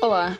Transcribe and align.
Olá, 0.00 0.38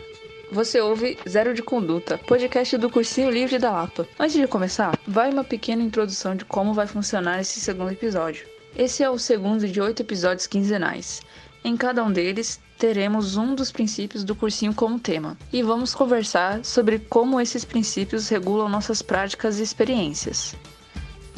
você 0.52 0.80
ouve 0.80 1.18
Zero 1.28 1.52
de 1.52 1.64
Conduta, 1.64 2.16
podcast 2.16 2.78
do 2.78 2.88
Cursinho 2.88 3.28
Livre 3.28 3.58
da 3.58 3.72
Lapa. 3.72 4.06
Antes 4.16 4.36
de 4.36 4.46
começar, 4.46 4.96
vai 5.04 5.32
uma 5.32 5.42
pequena 5.42 5.82
introdução 5.82 6.36
de 6.36 6.44
como 6.44 6.72
vai 6.72 6.86
funcionar 6.86 7.40
esse 7.40 7.58
segundo 7.58 7.90
episódio. 7.90 8.46
Esse 8.76 9.02
é 9.02 9.10
o 9.10 9.18
segundo 9.18 9.66
de 9.66 9.80
oito 9.80 10.00
episódios 10.00 10.46
quinzenais. 10.46 11.22
Em 11.64 11.76
cada 11.76 12.04
um 12.04 12.12
deles, 12.12 12.60
teremos 12.78 13.36
um 13.36 13.52
dos 13.56 13.72
princípios 13.72 14.22
do 14.22 14.36
cursinho 14.36 14.72
como 14.72 15.00
tema, 15.00 15.36
e 15.52 15.60
vamos 15.60 15.92
conversar 15.92 16.64
sobre 16.64 17.00
como 17.00 17.40
esses 17.40 17.64
princípios 17.64 18.28
regulam 18.28 18.68
nossas 18.68 19.02
práticas 19.02 19.58
e 19.58 19.64
experiências. 19.64 20.54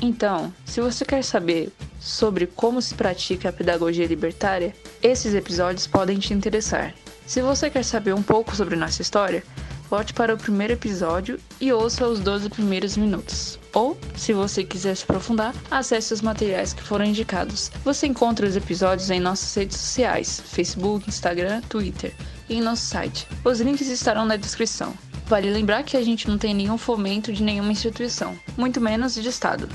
Então, 0.03 0.53
se 0.67 0.83
você 0.83 1.07
quer 1.07 1.25
saber 1.25 1.73
sobre 1.99 2.47
como 2.47 2.83
se 2.83 2.95
pratica 2.95 3.49
a 3.49 3.53
pedagogia 3.53 4.07
libertária, 4.07 4.75
esses 5.03 5.35
episódios 5.35 5.87
podem 5.87 6.19
te 6.19 6.35
interessar. 6.35 6.95
Se 7.31 7.41
você 7.41 7.71
quer 7.71 7.85
saber 7.85 8.13
um 8.13 8.25
pouco 8.25 8.57
sobre 8.57 8.75
nossa 8.75 9.03
história, 9.03 9.45
volte 9.89 10.13
para 10.13 10.35
o 10.35 10.37
primeiro 10.37 10.73
episódio 10.73 11.39
e 11.61 11.73
ouça 11.73 12.05
os 12.05 12.19
12 12.19 12.51
primeiros 12.51 12.97
minutos. 12.97 13.57
Ou, 13.73 13.97
se 14.17 14.33
você 14.33 14.65
quiser 14.65 14.97
se 14.97 15.05
aprofundar, 15.05 15.55
acesse 15.71 16.13
os 16.13 16.23
materiais 16.23 16.73
que 16.73 16.83
foram 16.83 17.05
indicados. 17.05 17.71
Você 17.85 18.09
encontra 18.09 18.49
os 18.49 18.57
episódios 18.57 19.11
em 19.11 19.21
nossas 19.21 19.55
redes 19.55 19.77
sociais: 19.77 20.43
Facebook, 20.45 21.09
Instagram, 21.09 21.61
Twitter 21.69 22.13
e 22.49 22.57
em 22.57 22.61
nosso 22.61 22.87
site. 22.87 23.29
Os 23.45 23.61
links 23.61 23.87
estarão 23.87 24.25
na 24.25 24.35
descrição. 24.35 24.93
Vale 25.27 25.53
lembrar 25.53 25.85
que 25.85 25.97
a 25.97 26.03
gente 26.03 26.27
não 26.27 26.37
tem 26.37 26.53
nenhum 26.53 26.77
fomento 26.77 27.33
de 27.33 27.45
nenhuma 27.45 27.71
instituição, 27.71 28.37
muito 28.57 28.81
menos 28.81 29.15
de 29.15 29.29
Estado. 29.29 29.69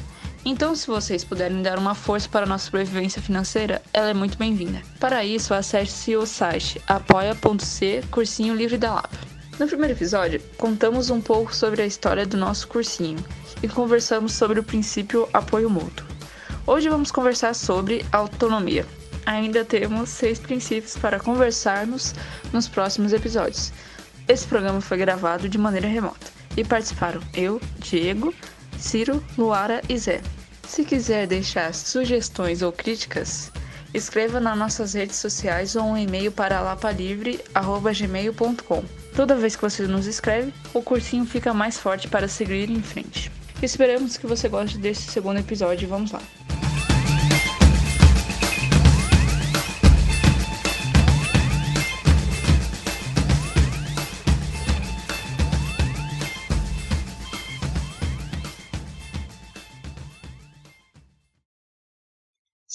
Então, 0.47 0.75
se 0.75 0.85
vocês 0.85 1.23
puderem 1.23 1.63
dar 1.63 1.79
uma 1.79 1.95
força 1.95 2.29
para 2.29 2.45
a 2.45 2.47
nossa 2.47 2.65
sobrevivência 2.65 3.19
financeira, 3.19 3.81
ela 3.91 4.11
é 4.11 4.13
muito 4.13 4.37
bem-vinda. 4.37 4.79
Para 4.99 5.25
isso, 5.25 5.55
acesse 5.55 6.15
o 6.15 6.23
site 6.23 6.79
apoia.c 6.85 8.03
Cursinho 8.11 8.53
Livre 8.53 8.77
da 8.77 8.93
Lapa. 8.93 9.17
No 9.57 9.65
primeiro 9.65 9.93
episódio, 9.93 10.39
contamos 10.55 11.09
um 11.09 11.19
pouco 11.19 11.55
sobre 11.55 11.81
a 11.81 11.85
história 11.87 12.27
do 12.27 12.37
nosso 12.37 12.67
cursinho 12.67 13.17
e 13.63 13.67
conversamos 13.67 14.33
sobre 14.33 14.59
o 14.59 14.63
princípio 14.63 15.27
apoio 15.33 15.67
mútuo. 15.67 16.05
Hoje 16.67 16.89
vamos 16.89 17.11
conversar 17.11 17.55
sobre 17.55 18.05
autonomia. 18.11 18.85
Ainda 19.25 19.65
temos 19.65 20.09
seis 20.09 20.37
princípios 20.37 20.95
para 20.95 21.19
conversarmos 21.19 22.13
nos 22.53 22.67
próximos 22.67 23.13
episódios. 23.13 23.73
Esse 24.27 24.45
programa 24.45 24.79
foi 24.79 24.97
gravado 24.97 25.49
de 25.49 25.57
maneira 25.57 25.87
remota 25.87 26.27
e 26.55 26.63
participaram 26.63 27.21
eu, 27.33 27.59
Diego, 27.79 28.31
Ciro, 28.77 29.23
Luara 29.37 29.81
e 29.89 29.97
Zé. 29.97 30.21
Se 30.67 30.83
quiser 30.83 31.27
deixar 31.27 31.73
sugestões 31.73 32.61
ou 32.61 32.71
críticas, 32.71 33.51
escreva 33.93 34.39
nas 34.39 34.57
nossas 34.57 34.93
redes 34.93 35.17
sociais 35.17 35.75
ou 35.75 35.83
um 35.83 35.97
e-mail 35.97 36.31
para 36.31 36.61
lapalivre.gmail.com. 36.61 38.83
Toda 39.15 39.35
vez 39.35 39.55
que 39.55 39.61
você 39.61 39.87
nos 39.87 40.05
escreve, 40.05 40.53
o 40.73 40.81
cursinho 40.81 41.25
fica 41.25 41.53
mais 41.53 41.79
forte 41.79 42.07
para 42.07 42.27
seguir 42.27 42.69
em 42.69 42.81
frente. 42.81 43.31
Esperamos 43.61 44.17
que 44.17 44.27
você 44.27 44.49
goste 44.49 44.77
desse 44.77 45.03
segundo 45.03 45.39
episódio 45.39 45.85
e 45.85 45.89
vamos 45.89 46.11
lá. 46.11 46.21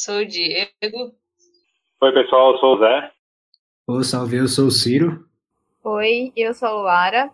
Sou 0.03 0.20
o 0.20 0.25
Diego. 0.25 1.15
Oi, 2.01 2.12
pessoal, 2.15 2.53
eu 2.53 2.59
sou 2.59 2.75
o 2.75 2.79
Zé. 2.79 3.12
Ô, 3.87 4.03
salve, 4.03 4.38
eu 4.38 4.49
sou 4.49 4.69
o 4.69 4.71
Ciro. 4.71 5.28
Oi, 5.84 6.33
eu 6.34 6.55
sou 6.55 6.69
a 6.69 6.72
Luara. 6.72 7.31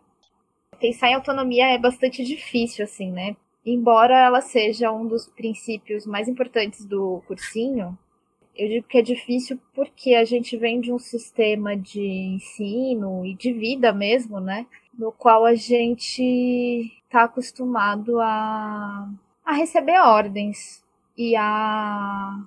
Pensar 0.80 1.10
em 1.10 1.14
autonomia 1.14 1.68
é 1.68 1.78
bastante 1.78 2.24
difícil, 2.24 2.84
assim, 2.84 3.12
né? 3.12 3.36
Embora 3.64 4.18
ela 4.18 4.40
seja 4.40 4.90
um 4.90 5.06
dos 5.06 5.28
princípios 5.28 6.06
mais 6.06 6.26
importantes 6.26 6.84
do 6.84 7.22
cursinho, 7.28 7.96
eu 8.56 8.68
digo 8.68 8.88
que 8.88 8.98
é 8.98 9.02
difícil 9.02 9.60
porque 9.72 10.16
a 10.16 10.24
gente 10.24 10.56
vem 10.56 10.80
de 10.80 10.92
um 10.92 10.98
sistema 10.98 11.76
de 11.76 12.04
ensino 12.04 13.24
e 13.24 13.32
de 13.36 13.52
vida 13.52 13.92
mesmo, 13.92 14.40
né? 14.40 14.66
No 14.98 15.12
qual 15.12 15.44
a 15.44 15.54
gente 15.54 16.92
está 17.04 17.22
acostumado 17.22 18.18
a, 18.18 19.08
a 19.44 19.52
receber 19.52 20.00
ordens 20.00 20.84
e 21.16 21.36
a 21.36 22.44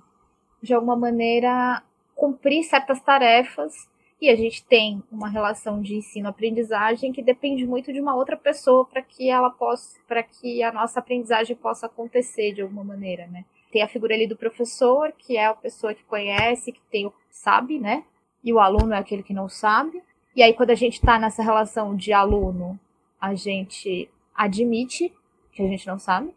de 0.62 0.74
alguma 0.74 0.96
maneira, 0.96 1.82
cumprir 2.14 2.62
certas 2.64 3.00
tarefas 3.00 3.88
e 4.20 4.28
a 4.28 4.36
gente 4.36 4.62
tem 4.64 5.02
uma 5.10 5.28
relação 5.28 5.80
de 5.80 5.96
ensino-aprendizagem 5.96 7.10
que 7.10 7.22
depende 7.22 7.66
muito 7.66 7.90
de 7.90 8.00
uma 8.00 8.14
outra 8.14 8.36
pessoa 8.36 8.84
para 8.84 9.00
que 9.00 9.30
ela 9.30 9.48
possa, 9.48 9.98
para 10.06 10.22
que 10.22 10.62
a 10.62 10.70
nossa 10.70 11.00
aprendizagem 11.00 11.56
possa 11.56 11.86
acontecer 11.86 12.52
de 12.52 12.60
alguma 12.60 12.84
maneira, 12.84 13.26
né? 13.28 13.46
Tem 13.72 13.82
a 13.82 13.88
figura 13.88 14.14
ali 14.14 14.26
do 14.26 14.36
professor, 14.36 15.12
que 15.16 15.38
é 15.38 15.46
a 15.46 15.54
pessoa 15.54 15.94
que 15.94 16.04
conhece, 16.04 16.72
que 16.72 16.82
tem, 16.90 17.10
sabe, 17.30 17.78
né? 17.78 18.04
E 18.44 18.52
o 18.52 18.60
aluno 18.60 18.92
é 18.92 18.98
aquele 18.98 19.22
que 19.22 19.32
não 19.32 19.48
sabe. 19.48 20.02
E 20.36 20.42
aí 20.42 20.52
quando 20.52 20.70
a 20.70 20.74
gente 20.74 20.94
está 20.94 21.18
nessa 21.18 21.42
relação 21.42 21.96
de 21.96 22.12
aluno, 22.12 22.78
a 23.18 23.34
gente 23.34 24.10
admite 24.34 25.10
que 25.52 25.62
a 25.62 25.66
gente 25.66 25.86
não 25.86 25.98
sabe 25.98 26.34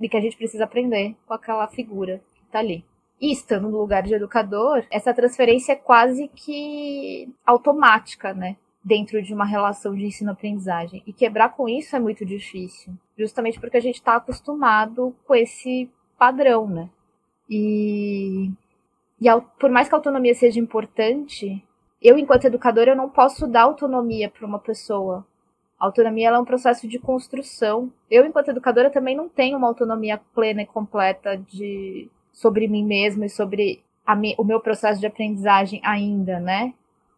e 0.00 0.08
que 0.08 0.16
a 0.16 0.20
gente 0.20 0.36
precisa 0.36 0.62
aprender 0.62 1.16
com 1.26 1.34
aquela 1.34 1.66
figura 1.66 2.22
que 2.36 2.44
está 2.44 2.60
ali 2.60 2.84
e 3.20 3.32
estando 3.32 3.68
no 3.68 3.78
lugar 3.78 4.02
de 4.02 4.14
educador, 4.14 4.84
essa 4.90 5.14
transferência 5.14 5.72
é 5.72 5.76
quase 5.76 6.28
que 6.28 7.32
automática, 7.44 8.34
né? 8.34 8.56
Dentro 8.84 9.20
de 9.22 9.34
uma 9.34 9.44
relação 9.44 9.94
de 9.94 10.06
ensino-aprendizagem. 10.06 11.02
E 11.06 11.12
quebrar 11.12 11.50
com 11.50 11.68
isso 11.68 11.96
é 11.96 11.98
muito 11.98 12.24
difícil, 12.24 12.92
justamente 13.18 13.58
porque 13.58 13.76
a 13.76 13.80
gente 13.80 13.96
está 13.96 14.16
acostumado 14.16 15.14
com 15.26 15.34
esse 15.34 15.90
padrão, 16.18 16.68
né? 16.68 16.90
E, 17.48 18.50
e 19.20 19.26
por 19.58 19.70
mais 19.70 19.88
que 19.88 19.94
a 19.94 19.98
autonomia 19.98 20.34
seja 20.34 20.60
importante, 20.60 21.62
eu, 22.00 22.18
enquanto 22.18 22.44
educadora, 22.44 22.92
eu 22.92 22.96
não 22.96 23.08
posso 23.08 23.46
dar 23.46 23.62
autonomia 23.62 24.28
para 24.28 24.46
uma 24.46 24.58
pessoa. 24.58 25.26
A 25.78 25.86
autonomia 25.86 26.28
é 26.28 26.38
um 26.38 26.44
processo 26.44 26.86
de 26.86 26.98
construção. 26.98 27.92
Eu, 28.10 28.24
enquanto 28.24 28.48
educadora, 28.48 28.90
também 28.90 29.16
não 29.16 29.28
tenho 29.28 29.58
uma 29.58 29.68
autonomia 29.68 30.20
plena 30.34 30.62
e 30.62 30.66
completa 30.66 31.36
de 31.36 32.08
sobre 32.36 32.68
mim 32.68 32.84
mesma 32.84 33.24
e 33.24 33.30
sobre 33.30 33.82
me, 34.14 34.34
o 34.36 34.44
meu 34.44 34.60
processo 34.60 35.00
de 35.00 35.06
aprendizagem 35.06 35.80
ainda, 35.82 36.38
né? 36.38 36.74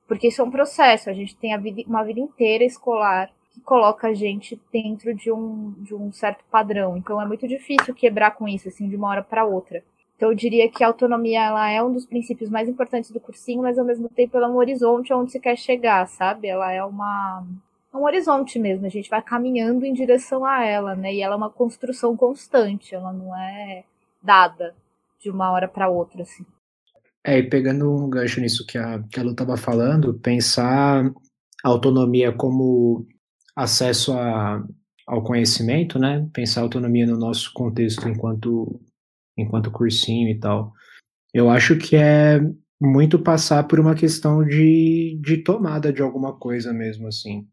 Porque 0.07 0.29
isso 0.29 0.41
é 0.41 0.45
um 0.45 0.51
processo, 0.51 1.11
a 1.11 1.13
gente 1.13 1.37
tem 1.37 1.53
a 1.53 1.59
vida, 1.59 1.83
uma 1.89 2.05
vida 2.05 2.21
inteira 2.21 2.65
escolar 2.65 3.29
que 3.53 3.61
coloca 3.61 4.07
a 4.07 4.15
gente 4.15 4.59
dentro 4.73 5.13
de 5.13 5.33
um, 5.33 5.75
de 5.79 5.93
um 5.93 6.13
certo 6.13 6.45
padrão. 6.49 6.97
Então 6.97 7.21
é 7.21 7.27
muito 7.27 7.49
difícil 7.49 7.93
quebrar 7.95 8.31
com 8.37 8.47
isso, 8.47 8.69
assim, 8.69 8.89
de 8.89 8.95
uma 8.95 9.09
hora 9.09 9.23
para 9.23 9.45
outra. 9.45 9.83
Então 10.17 10.31
eu 10.31 10.37
diria 10.37 10.71
que 10.71 10.85
a 10.85 10.87
autonomia 10.87 11.45
ela 11.45 11.69
é 11.69 11.83
um 11.83 11.93
dos 11.93 12.07
princípios 12.07 12.49
mais 12.49 12.69
importantes 12.69 13.11
do 13.11 13.21
cursinho, 13.21 13.63
mas 13.63 13.77
ao 13.77 13.85
mesmo 13.85 14.09
tempo 14.09 14.37
ela 14.37 14.47
é 14.47 14.51
um 14.51 14.57
horizonte 14.57 15.13
onde 15.13 15.33
se 15.33 15.41
quer 15.41 15.57
chegar, 15.57 16.07
sabe? 16.07 16.47
Ela 16.47 16.73
é 16.73 16.85
uma 16.85 17.45
é 17.93 17.97
um 17.97 18.05
horizonte 18.05 18.59
mesmo, 18.59 18.87
a 18.87 18.91
gente 18.91 19.11
vai 19.11 19.23
caminhando 19.23 19.85
em 19.85 19.93
direção 19.93 20.45
a 20.45 20.65
ela, 20.65 20.95
né? 20.95 21.13
E 21.13 21.23
ela 21.23 21.35
é 21.35 21.37
uma 21.37 21.51
construção 21.51 22.17
constante, 22.17 22.95
ela 22.95 23.13
não 23.13 23.37
é 23.37 23.83
dada 24.23 24.75
de 25.21 25.31
uma 25.31 25.51
hora 25.51 25.69
para 25.69 25.89
outra, 25.89 26.23
assim. 26.23 26.45
É, 27.25 27.39
e 27.39 27.43
pegando 27.43 27.91
um 27.91 28.09
gancho 28.09 28.41
nisso 28.41 28.65
que 28.67 28.79
a, 28.79 29.03
que 29.11 29.21
a 29.21 29.23
Lu 29.23 29.33
estava 29.33 29.57
falando, 29.57 30.19
pensar 30.19 31.05
a 31.65 31.69
autonomia 31.69 32.33
como 32.33 33.07
acesso 33.57 34.13
a, 34.13 34.65
ao 35.07 35.23
conhecimento, 35.23 35.99
né? 35.99 36.29
Pensar 36.33 36.61
a 36.61 36.65
autonomia 36.65 37.07
no 37.07 37.19
nosso 37.19 37.53
contexto 37.53 38.09
enquanto, 38.09 38.81
enquanto 39.37 39.71
cursinho 39.71 40.29
e 40.29 40.39
tal. 40.39 40.73
Eu 41.35 41.51
acho 41.51 41.77
que 41.77 41.97
é 41.97 42.41
muito 42.81 43.19
passar 43.19 43.65
por 43.65 43.81
uma 43.81 43.95
questão 43.95 44.45
de, 44.45 45.19
de 45.21 45.39
tomada 45.39 45.93
de 45.93 46.01
alguma 46.01 46.39
coisa 46.39 46.73
mesmo, 46.73 47.09
assim. 47.09 47.47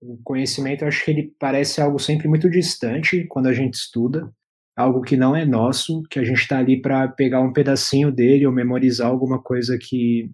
O 0.00 0.18
conhecimento, 0.24 0.82
eu 0.82 0.88
acho 0.88 1.04
que 1.04 1.10
ele 1.12 1.34
parece 1.38 1.80
algo 1.80 1.98
sempre 1.98 2.26
muito 2.26 2.50
distante 2.50 3.24
quando 3.28 3.46
a 3.46 3.52
gente 3.52 3.74
estuda, 3.74 4.32
algo 4.76 5.02
que 5.02 5.16
não 5.16 5.36
é 5.36 5.44
nosso, 5.44 6.02
que 6.10 6.18
a 6.18 6.24
gente 6.24 6.40
está 6.40 6.58
ali 6.58 6.80
para 6.80 7.08
pegar 7.08 7.40
um 7.40 7.52
pedacinho 7.52 8.10
dele 8.10 8.46
ou 8.46 8.52
memorizar 8.52 9.08
alguma 9.08 9.40
coisa 9.40 9.78
que, 9.80 10.30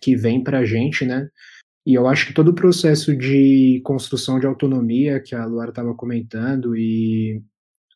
que 0.00 0.14
vem 0.16 0.42
para 0.42 0.58
a 0.58 0.64
gente, 0.64 1.04
né? 1.04 1.28
E 1.86 1.94
eu 1.94 2.06
acho 2.06 2.26
que 2.26 2.34
todo 2.34 2.48
o 2.48 2.54
processo 2.54 3.16
de 3.16 3.80
construção 3.84 4.38
de 4.38 4.46
autonomia 4.46 5.20
que 5.20 5.34
a 5.34 5.46
Luara 5.46 5.70
estava 5.70 5.94
comentando 5.94 6.76
e 6.76 7.42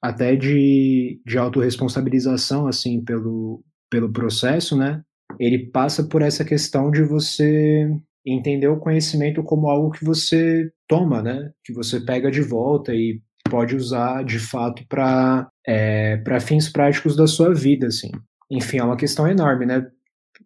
até 0.00 0.34
de, 0.34 1.20
de 1.26 1.38
autorresponsabilização, 1.38 2.66
assim, 2.66 3.04
pelo, 3.04 3.62
pelo 3.90 4.10
processo, 4.10 4.76
né? 4.76 5.02
Ele 5.38 5.70
passa 5.70 6.02
por 6.04 6.22
essa 6.22 6.44
questão 6.44 6.90
de 6.90 7.02
você 7.02 7.86
entender 8.24 8.68
o 8.68 8.78
conhecimento 8.78 9.42
como 9.42 9.68
algo 9.68 9.90
que 9.90 10.04
você 10.04 10.70
toma, 10.88 11.22
né? 11.22 11.52
Que 11.62 11.72
você 11.72 12.00
pega 12.00 12.30
de 12.30 12.40
volta 12.40 12.94
e 12.94 13.20
pode 13.52 13.76
usar 13.76 14.24
de 14.24 14.38
fato 14.38 14.82
para 14.88 15.46
é, 15.66 16.16
para 16.16 16.40
fins 16.40 16.70
práticos 16.70 17.14
da 17.14 17.26
sua 17.26 17.52
vida, 17.52 17.88
assim. 17.88 18.10
Enfim, 18.50 18.78
é 18.78 18.82
uma 18.82 18.96
questão 18.96 19.28
enorme, 19.28 19.66
né? 19.66 19.86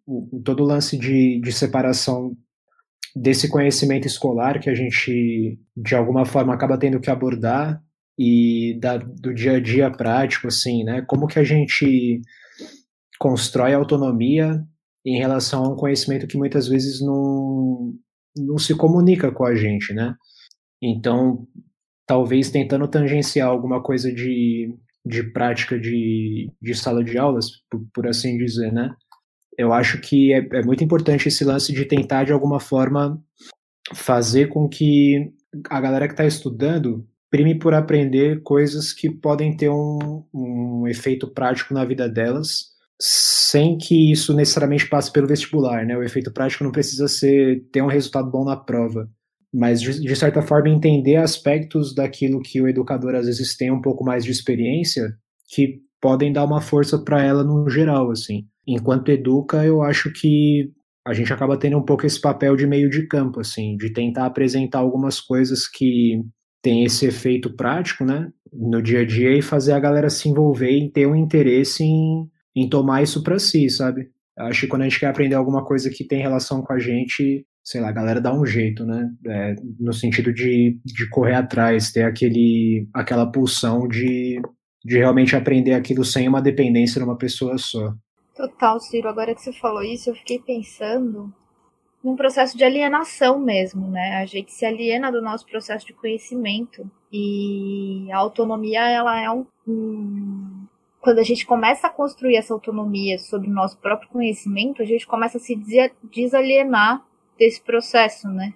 O, 0.05 0.41
todo 0.43 0.61
o 0.61 0.65
lance 0.65 0.97
de, 0.97 1.39
de 1.39 1.51
separação 1.53 2.35
desse 3.15 3.49
conhecimento 3.49 4.05
escolar 4.05 4.59
que 4.59 4.69
a 4.69 4.75
gente, 4.75 5.57
de 5.75 5.95
alguma 5.95 6.25
forma, 6.25 6.53
acaba 6.53 6.77
tendo 6.77 6.99
que 6.99 7.09
abordar 7.09 7.81
e 8.19 8.77
da, 8.81 8.97
do 8.97 9.33
dia 9.33 9.53
a 9.53 9.59
dia 9.61 9.89
prático, 9.89 10.47
assim, 10.47 10.83
né? 10.83 11.01
Como 11.07 11.27
que 11.27 11.39
a 11.39 11.45
gente 11.45 12.19
constrói 13.17 13.73
autonomia 13.73 14.61
em 15.05 15.17
relação 15.17 15.63
a 15.63 15.69
um 15.69 15.77
conhecimento 15.77 16.27
que 16.27 16.37
muitas 16.37 16.67
vezes 16.67 16.99
não, 16.99 17.93
não 18.37 18.57
se 18.57 18.75
comunica 18.75 19.31
com 19.31 19.45
a 19.45 19.55
gente, 19.55 19.93
né? 19.93 20.13
Então, 20.81 21.47
talvez 22.07 22.49
tentando 22.49 22.87
tangenciar 22.87 23.49
alguma 23.49 23.83
coisa 23.83 24.11
de, 24.11 24.73
de 25.05 25.23
prática 25.23 25.77
de, 25.77 26.49
de 26.61 26.73
sala 26.73 27.03
de 27.03 27.17
aulas, 27.17 27.51
por, 27.69 27.85
por 27.93 28.07
assim 28.07 28.37
dizer, 28.37 28.71
né? 28.71 28.95
Eu 29.57 29.73
acho 29.73 29.99
que 29.99 30.33
é, 30.33 30.37
é 30.53 30.63
muito 30.63 30.83
importante 30.83 31.27
esse 31.27 31.43
lance 31.43 31.73
de 31.73 31.83
tentar, 31.85 32.23
de 32.23 32.31
alguma 32.31 32.59
forma, 32.59 33.21
fazer 33.93 34.47
com 34.47 34.69
que 34.69 35.33
a 35.69 35.81
galera 35.81 36.07
que 36.07 36.13
está 36.13 36.25
estudando 36.25 37.05
prime 37.29 37.59
por 37.59 37.73
aprender 37.73 38.41
coisas 38.41 38.93
que 38.93 39.09
podem 39.09 39.55
ter 39.57 39.69
um, 39.69 40.23
um 40.33 40.87
efeito 40.87 41.27
prático 41.27 41.73
na 41.73 41.83
vida 41.83 42.07
delas, 42.07 42.67
sem 43.01 43.77
que 43.77 44.11
isso 44.11 44.33
necessariamente 44.33 44.87
passe 44.87 45.11
pelo 45.11 45.27
vestibular, 45.27 45.85
né? 45.85 45.97
O 45.97 46.03
efeito 46.03 46.31
prático 46.31 46.63
não 46.63 46.71
precisa 46.71 47.07
ser 47.07 47.65
ter 47.71 47.81
um 47.81 47.87
resultado 47.87 48.31
bom 48.31 48.45
na 48.45 48.55
prova, 48.55 49.09
mas 49.53 49.81
de, 49.81 50.15
certa 50.15 50.41
forma 50.41 50.69
entender 50.69 51.15
aspectos 51.15 51.93
daquilo 51.95 52.41
que 52.41 52.61
o 52.61 52.67
educador 52.67 53.15
às 53.15 53.25
vezes 53.25 53.55
tem 53.55 53.71
um 53.71 53.81
pouco 53.81 54.03
mais 54.03 54.23
de 54.23 54.31
experiência 54.31 55.13
que 55.49 55.79
podem 56.01 56.31
dar 56.31 56.45
uma 56.45 56.61
força 56.61 56.97
para 56.97 57.23
ela 57.23 57.43
no 57.43 57.69
geral, 57.69 58.11
assim. 58.11 58.45
Enquanto 58.67 59.09
educa, 59.09 59.65
eu 59.65 59.81
acho 59.81 60.11
que 60.11 60.71
a 61.05 61.13
gente 61.13 61.31
acaba 61.31 61.57
tendo 61.57 61.77
um 61.77 61.85
pouco 61.85 62.05
esse 62.05 62.19
papel 62.19 62.55
de 62.55 62.67
meio 62.67 62.89
de 62.89 63.07
campo, 63.07 63.39
assim, 63.39 63.77
de 63.77 63.91
tentar 63.93 64.25
apresentar 64.25 64.79
algumas 64.79 65.21
coisas 65.21 65.67
que 65.67 66.21
tem 66.61 66.83
esse 66.83 67.05
efeito 67.05 67.55
prático, 67.55 68.03
né, 68.03 68.29
no 68.51 68.81
dia 68.81 69.01
a 69.01 69.05
dia 69.05 69.37
e 69.37 69.41
fazer 69.41 69.71
a 69.71 69.79
galera 69.79 70.09
se 70.09 70.27
envolver 70.27 70.69
e 70.69 70.91
ter 70.91 71.07
um 71.07 71.15
interesse 71.15 71.83
em, 71.83 72.27
em 72.53 72.67
tomar 72.67 73.01
isso 73.03 73.23
para 73.23 73.39
si, 73.39 73.69
sabe? 73.69 74.09
Acho 74.37 74.61
que 74.61 74.67
quando 74.67 74.81
a 74.81 74.85
gente 74.85 74.99
quer 74.99 75.07
aprender 75.07 75.35
alguma 75.35 75.65
coisa 75.65 75.89
que 75.89 76.03
tem 76.03 76.21
relação 76.21 76.61
com 76.61 76.73
a 76.73 76.79
gente, 76.79 77.45
sei 77.67 77.81
lá, 77.81 77.89
a 77.89 77.91
galera 77.91 78.21
dá 78.21 78.33
um 78.33 78.45
jeito, 78.45 78.85
né? 78.85 79.09
É, 79.27 79.55
no 79.77 79.91
sentido 79.91 80.31
de, 80.31 80.79
de 80.85 81.09
correr 81.09 81.33
atrás, 81.33 81.91
ter 81.91 82.03
aquele, 82.03 82.87
aquela 82.93 83.29
pulsão 83.29 83.89
de, 83.89 84.41
de 84.85 84.97
realmente 84.97 85.35
aprender 85.35 85.73
aquilo 85.73 86.05
sem 86.05 86.29
uma 86.29 86.41
dependência 86.41 87.01
numa 87.01 87.17
pessoa 87.17 87.57
só. 87.57 87.93
Total, 88.33 88.79
Ciro. 88.79 89.09
Agora 89.09 89.35
que 89.35 89.41
você 89.41 89.51
falou 89.51 89.83
isso, 89.83 90.09
eu 90.09 90.15
fiquei 90.15 90.39
pensando 90.39 91.29
num 92.01 92.15
processo 92.15 92.57
de 92.57 92.63
alienação 92.63 93.37
mesmo, 93.37 93.85
né? 93.89 94.15
A 94.21 94.25
gente 94.25 94.53
se 94.53 94.65
aliena 94.65 95.11
do 95.11 95.21
nosso 95.21 95.45
processo 95.45 95.85
de 95.85 95.91
conhecimento 95.91 96.89
e 97.11 98.09
a 98.13 98.17
autonomia 98.17 98.89
ela 98.89 99.21
é 99.21 99.29
um, 99.29 99.45
um, 99.67 100.65
quando 101.01 101.19
a 101.19 101.23
gente 101.23 101.45
começa 101.45 101.87
a 101.87 101.89
construir 101.89 102.37
essa 102.37 102.53
autonomia 102.53 103.19
sobre 103.19 103.49
o 103.49 103.53
nosso 103.53 103.77
próprio 103.77 104.07
conhecimento, 104.07 104.81
a 104.81 104.85
gente 104.85 105.05
começa 105.05 105.37
a 105.37 105.41
se 105.41 105.53
desalienar 106.09 107.05
desse 107.37 107.61
processo, 107.61 108.27
né? 108.27 108.53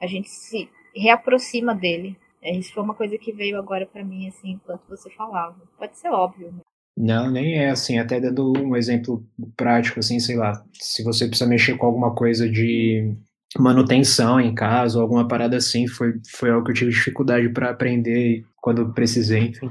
A 0.00 0.06
gente 0.06 0.28
se 0.30 0.68
reaproxima 0.94 1.74
dele. 1.74 2.16
É, 2.42 2.56
isso 2.56 2.72
foi 2.72 2.82
uma 2.82 2.94
coisa 2.94 3.18
que 3.18 3.32
veio 3.32 3.58
agora 3.58 3.86
para 3.86 4.04
mim 4.04 4.28
assim, 4.28 4.52
enquanto 4.52 4.82
você 4.88 5.10
falava. 5.10 5.56
Pode 5.78 5.98
ser 5.98 6.08
óbvio, 6.08 6.52
né? 6.52 6.60
Não, 6.96 7.30
nem 7.30 7.54
é 7.58 7.70
assim, 7.70 7.98
até 7.98 8.20
dando 8.20 8.52
um 8.58 8.76
exemplo 8.76 9.24
prático, 9.56 10.00
assim, 10.00 10.18
sei 10.18 10.36
lá, 10.36 10.64
se 10.72 11.02
você 11.02 11.26
precisa 11.26 11.48
mexer 11.48 11.76
com 11.76 11.86
alguma 11.86 12.14
coisa 12.14 12.48
de 12.48 13.14
manutenção 13.58 14.40
em 14.40 14.54
casa, 14.54 14.98
ou 14.98 15.02
alguma 15.02 15.26
parada 15.26 15.56
assim, 15.56 15.86
foi, 15.86 16.14
foi 16.28 16.50
algo 16.50 16.64
que 16.64 16.72
eu 16.72 16.74
tive 16.74 16.90
dificuldade 16.90 17.48
para 17.48 17.70
aprender 17.70 18.44
quando 18.56 18.92
precisei, 18.92 19.48
enfim. 19.48 19.70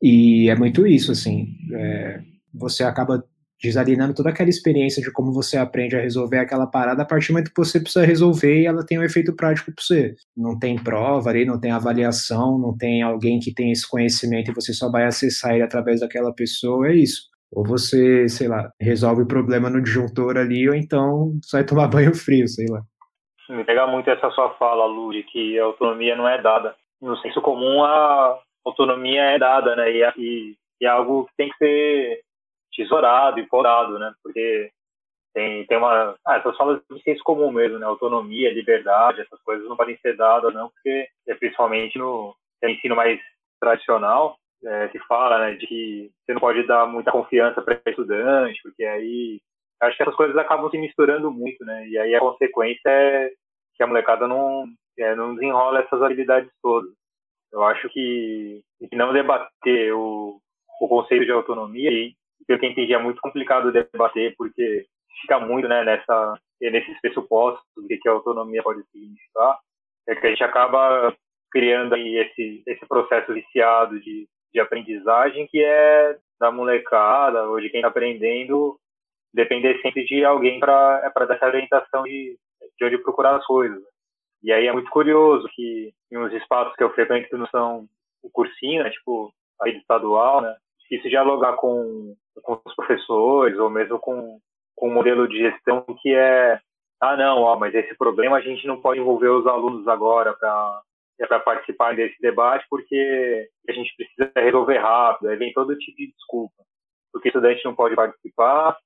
E 0.00 0.48
é 0.48 0.56
muito 0.56 0.86
isso, 0.86 1.12
assim, 1.12 1.56
é, 1.72 2.20
você 2.52 2.84
acaba 2.84 3.24
desalienando 3.62 4.14
toda 4.14 4.30
aquela 4.30 4.50
experiência 4.50 5.02
de 5.02 5.12
como 5.12 5.32
você 5.32 5.56
aprende 5.56 5.96
a 5.96 6.00
resolver 6.00 6.38
aquela 6.38 6.66
parada 6.66 7.02
a 7.02 7.06
partir 7.06 7.28
do 7.28 7.34
momento 7.34 7.52
que 7.52 7.64
você 7.64 7.80
precisa 7.80 8.04
resolver 8.04 8.60
e 8.60 8.66
ela 8.66 8.84
tem 8.84 8.98
um 8.98 9.02
efeito 9.02 9.34
prático 9.34 9.72
para 9.72 9.82
você. 9.82 10.14
Não 10.36 10.58
tem 10.58 10.76
prova 10.76 11.30
ali, 11.30 11.44
não 11.44 11.60
tem 11.60 11.70
avaliação, 11.70 12.58
não 12.58 12.76
tem 12.76 13.02
alguém 13.02 13.38
que 13.38 13.54
tem 13.54 13.72
esse 13.72 13.88
conhecimento 13.88 14.50
e 14.50 14.54
você 14.54 14.72
só 14.72 14.90
vai 14.90 15.04
acessar 15.04 15.54
ele 15.54 15.62
através 15.62 16.00
daquela 16.00 16.34
pessoa, 16.34 16.88
é 16.88 16.94
isso. 16.94 17.22
Ou 17.52 17.64
você, 17.64 18.28
sei 18.28 18.48
lá, 18.48 18.68
resolve 18.80 19.22
o 19.22 19.28
problema 19.28 19.70
no 19.70 19.80
disjuntor 19.80 20.36
ali, 20.36 20.68
ou 20.68 20.74
então 20.74 21.32
sai 21.44 21.64
tomar 21.66 21.88
banho 21.88 22.14
frio, 22.14 22.48
sei 22.48 22.66
lá. 22.68 22.82
Me 23.48 23.62
pega 23.62 23.86
muito 23.86 24.08
essa 24.10 24.30
sua 24.30 24.50
fala, 24.54 24.86
Lu, 24.86 25.12
de 25.12 25.22
que 25.22 25.58
a 25.58 25.64
autonomia 25.64 26.16
não 26.16 26.26
é 26.26 26.40
dada. 26.40 26.74
No 27.00 27.16
senso 27.18 27.40
comum, 27.42 27.84
a 27.84 28.38
autonomia 28.64 29.20
é 29.22 29.38
dada, 29.38 29.76
né? 29.76 29.90
E, 29.90 30.02
e, 30.16 30.54
e 30.80 30.86
é 30.86 30.88
algo 30.88 31.26
que 31.26 31.32
tem 31.36 31.50
que 31.50 31.56
ser 31.58 32.23
tesourado 32.74 33.38
e 33.40 33.46
podado, 33.46 33.98
né? 33.98 34.12
Porque 34.22 34.70
tem, 35.34 35.66
tem 35.66 35.76
uma. 35.76 36.16
Ah, 36.26 36.36
essas 36.36 36.56
falas 36.56 36.80
de 36.90 37.02
senso 37.02 37.22
comum 37.24 37.50
mesmo, 37.50 37.78
né? 37.78 37.86
Autonomia, 37.86 38.52
liberdade, 38.52 39.20
essas 39.20 39.40
coisas 39.42 39.68
não 39.68 39.76
podem 39.76 39.96
ser 39.98 40.16
dadas, 40.16 40.54
não, 40.54 40.70
porque 40.70 41.08
é 41.26 41.34
principalmente 41.34 41.98
no, 41.98 42.34
no 42.62 42.68
ensino 42.68 42.94
mais 42.94 43.20
tradicional, 43.60 44.36
é, 44.64 44.88
se 44.88 44.98
fala 45.00 45.38
né, 45.38 45.54
de 45.54 45.66
que 45.66 46.10
você 46.24 46.34
não 46.34 46.40
pode 46.40 46.66
dar 46.66 46.86
muita 46.86 47.10
confiança 47.10 47.60
para 47.62 47.80
estudante, 47.86 48.60
porque 48.62 48.84
aí 48.84 49.40
acho 49.80 49.96
que 49.96 50.02
essas 50.02 50.14
coisas 50.14 50.36
acabam 50.36 50.70
se 50.70 50.78
misturando 50.78 51.30
muito, 51.30 51.64
né? 51.64 51.86
E 51.88 51.98
aí 51.98 52.14
a 52.14 52.20
consequência 52.20 52.88
é 52.88 53.30
que 53.74 53.82
a 53.82 53.86
molecada 53.86 54.26
não, 54.28 54.66
é, 54.98 55.14
não 55.14 55.34
desenrola 55.34 55.80
essas 55.80 56.00
habilidades 56.00 56.50
todas. 56.62 56.90
Eu 57.52 57.62
acho 57.64 57.88
que, 57.90 58.62
que 58.88 58.96
não 58.96 59.12
debater 59.12 59.92
o, 59.94 60.40
o 60.80 60.88
conceito 60.88 61.24
de 61.24 61.32
autonomia 61.32 61.90
e 61.90 62.14
pelo 62.46 62.58
que 62.58 62.66
eu 62.66 62.70
entendi, 62.70 62.94
é 62.94 62.98
muito 62.98 63.20
complicado 63.20 63.72
debater, 63.72 64.34
porque 64.36 64.86
fica 65.20 65.40
muito 65.40 65.68
né, 65.68 65.84
nessa, 65.84 66.38
nesses 66.60 67.00
pressupostos 67.00 67.64
do 67.76 67.86
que 67.86 68.08
a 68.08 68.12
autonomia 68.12 68.62
pode 68.62 68.82
significar, 68.90 69.58
é 70.08 70.14
que 70.14 70.26
a 70.26 70.30
gente 70.30 70.44
acaba 70.44 71.14
criando 71.50 71.94
aí 71.94 72.16
esse, 72.16 72.62
esse 72.66 72.86
processo 72.86 73.32
viciado 73.32 74.00
de, 74.00 74.28
de 74.52 74.60
aprendizagem 74.60 75.46
que 75.46 75.62
é 75.62 76.16
da 76.38 76.50
molecada 76.50 77.48
ou 77.48 77.60
de 77.60 77.70
quem 77.70 77.80
está 77.80 77.88
aprendendo 77.88 78.78
depender 79.34 79.80
sempre 79.82 80.04
de 80.04 80.24
alguém 80.24 80.60
para 80.60 81.02
é 81.04 81.26
dar 81.26 81.34
essa 81.34 81.46
orientação 81.46 82.04
de, 82.04 82.38
de 82.78 82.84
onde 82.84 82.98
procurar 82.98 83.36
as 83.36 83.44
coisas. 83.44 83.82
E 84.42 84.52
aí 84.52 84.66
é 84.66 84.72
muito 84.72 84.90
curioso 84.90 85.48
que 85.54 85.92
em 86.10 86.18
uns 86.18 86.32
espaços 86.32 86.74
que 86.76 86.84
eu 86.84 86.92
frequento 86.92 87.28
que 87.28 87.36
não 87.36 87.46
são 87.48 87.88
o 88.22 88.30
cursinho, 88.30 88.84
né, 88.84 88.90
tipo 88.90 89.32
a 89.60 89.66
rede 89.66 89.78
estadual, 89.78 90.40
né, 90.40 90.54
se 90.88 91.08
dialogar 91.08 91.54
com 91.54 92.14
com 92.42 92.60
os 92.64 92.74
professores 92.74 93.58
ou 93.58 93.70
mesmo 93.70 93.98
com, 93.98 94.38
com 94.74 94.88
um 94.88 94.94
modelo 94.94 95.28
de 95.28 95.38
gestão 95.38 95.84
que 96.00 96.14
é 96.14 96.58
ah 97.00 97.16
não 97.16 97.42
ó, 97.42 97.56
mas 97.56 97.74
esse 97.74 97.96
problema 97.96 98.36
a 98.36 98.40
gente 98.40 98.66
não 98.66 98.80
pode 98.80 99.00
envolver 99.00 99.28
os 99.28 99.46
alunos 99.46 99.86
agora 99.88 100.32
para 100.34 100.82
é 101.20 101.26
para 101.26 101.38
participar 101.38 101.94
desse 101.94 102.20
debate 102.20 102.66
porque 102.68 103.48
a 103.68 103.72
gente 103.72 103.94
precisa 103.96 104.32
resolver 104.36 104.78
rápido 104.78 105.28
aí 105.28 105.36
vem 105.36 105.52
todo 105.52 105.76
tipo 105.78 105.96
de 105.96 106.12
desculpa. 106.12 106.64
Porque 107.12 107.28
o 107.28 107.30
estudante 107.30 107.64
não 107.64 107.74
pode 107.74 107.94
participar 107.94 108.76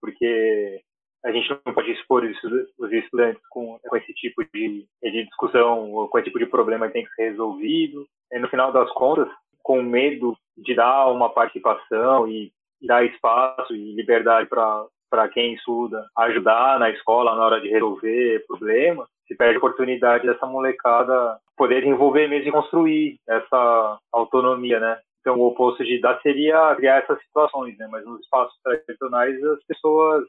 porque 0.00 0.82
a 1.24 1.32
gente 1.32 1.48
não 1.64 1.72
pode 1.72 1.90
expor 1.90 2.22
os 2.22 2.92
estudantes 2.92 3.42
com, 3.48 3.78
com 3.78 3.96
esse 3.96 4.12
tipo 4.12 4.44
de, 4.52 4.86
de 5.02 5.24
discussão 5.24 5.90
ou 5.92 6.08
com 6.08 6.18
esse 6.18 6.26
tipo 6.26 6.38
de 6.38 6.44
problema 6.44 6.86
que 6.86 6.92
tem 6.92 7.04
que 7.06 7.14
ser 7.14 7.30
resolvido. 7.30 8.06
E 8.30 8.38
no 8.38 8.48
final 8.50 8.70
das 8.70 8.90
contas 8.92 9.26
com 9.62 9.82
medo 9.82 10.36
de 10.58 10.74
dar 10.74 11.06
uma 11.10 11.30
participação 11.30 12.28
e 12.28 12.52
dar 12.86 13.04
espaço 13.04 13.74
e 13.74 13.94
liberdade 13.94 14.48
para 14.48 15.28
quem 15.32 15.54
estuda 15.54 16.06
ajudar 16.16 16.78
na 16.78 16.90
escola 16.90 17.34
na 17.34 17.44
hora 17.44 17.60
de 17.60 17.68
resolver 17.68 18.44
problemas, 18.46 19.08
se 19.26 19.36
perde 19.36 19.56
a 19.56 19.58
oportunidade 19.58 20.26
dessa 20.26 20.46
molecada 20.46 21.38
poder 21.56 21.80
desenvolver 21.82 22.28
mesmo 22.28 22.48
e 22.48 22.52
construir 22.52 23.16
essa 23.28 23.98
autonomia, 24.12 24.80
né? 24.80 24.98
Então, 25.20 25.38
o 25.38 25.46
oposto 25.46 25.82
de 25.82 26.00
dar 26.00 26.20
seria 26.20 26.74
criar 26.76 26.98
essas 26.98 27.18
situações, 27.22 27.76
né? 27.78 27.88
Mas 27.90 28.04
nos 28.04 28.20
espaços 28.20 28.54
tradicionais 28.62 29.42
as 29.42 29.64
pessoas 29.64 30.24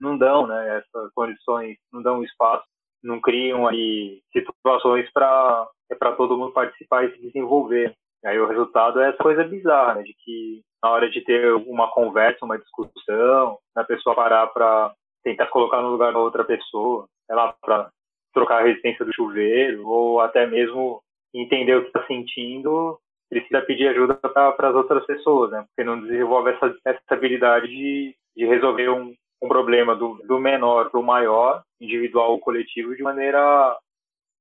não 0.00 0.18
dão, 0.18 0.46
né? 0.46 0.78
Essas 0.78 1.12
condições, 1.14 1.76
não 1.92 2.02
dão 2.02 2.24
espaço, 2.24 2.64
não 3.02 3.20
criam 3.20 3.68
aí 3.68 4.20
situações 4.32 5.08
para 5.12 5.68
é 5.90 5.94
para 5.94 6.12
todo 6.12 6.36
mundo 6.36 6.52
participar 6.52 7.04
e 7.04 7.12
se 7.12 7.20
desenvolver. 7.20 7.94
E 8.22 8.28
aí 8.28 8.38
o 8.38 8.46
resultado 8.46 9.00
é 9.00 9.08
essa 9.08 9.22
coisa 9.22 9.44
bizarra, 9.44 9.94
né? 9.94 10.02
De 10.02 10.14
que 10.14 10.62
na 10.82 10.90
hora 10.90 11.10
de 11.10 11.20
ter 11.22 11.54
uma 11.54 11.90
conversa, 11.90 12.44
uma 12.44 12.58
discussão, 12.58 13.58
a 13.74 13.84
pessoa 13.84 14.14
parar 14.14 14.46
para 14.48 14.92
tentar 15.22 15.46
colocar 15.48 15.82
no 15.82 15.90
lugar 15.90 16.12
da 16.12 16.18
outra 16.18 16.44
pessoa, 16.44 17.06
sei 17.26 17.36
lá, 17.36 17.54
para 17.60 17.90
trocar 18.32 18.60
a 18.60 18.66
resistência 18.66 19.04
do 19.04 19.14
chuveiro, 19.14 19.86
ou 19.86 20.20
até 20.20 20.46
mesmo 20.46 21.02
entender 21.34 21.76
o 21.76 21.82
que 21.82 21.88
está 21.88 22.06
sentindo, 22.06 22.98
precisa 23.28 23.62
pedir 23.62 23.88
ajuda 23.88 24.14
para 24.14 24.68
as 24.68 24.74
outras 24.74 25.04
pessoas, 25.06 25.50
né? 25.50 25.64
Porque 25.68 25.88
não 25.88 26.00
desenvolve 26.00 26.50
essa, 26.50 26.74
essa 26.84 27.00
habilidade 27.10 27.68
de, 27.68 28.14
de 28.36 28.46
resolver 28.46 28.88
um, 28.90 29.14
um 29.42 29.48
problema 29.48 29.94
do, 29.94 30.14
do 30.26 30.38
menor 30.38 30.90
para 30.90 31.00
o 31.00 31.04
maior, 31.04 31.62
individual 31.80 32.32
ou 32.32 32.40
coletivo, 32.40 32.96
de 32.96 33.02
maneira 33.02 33.78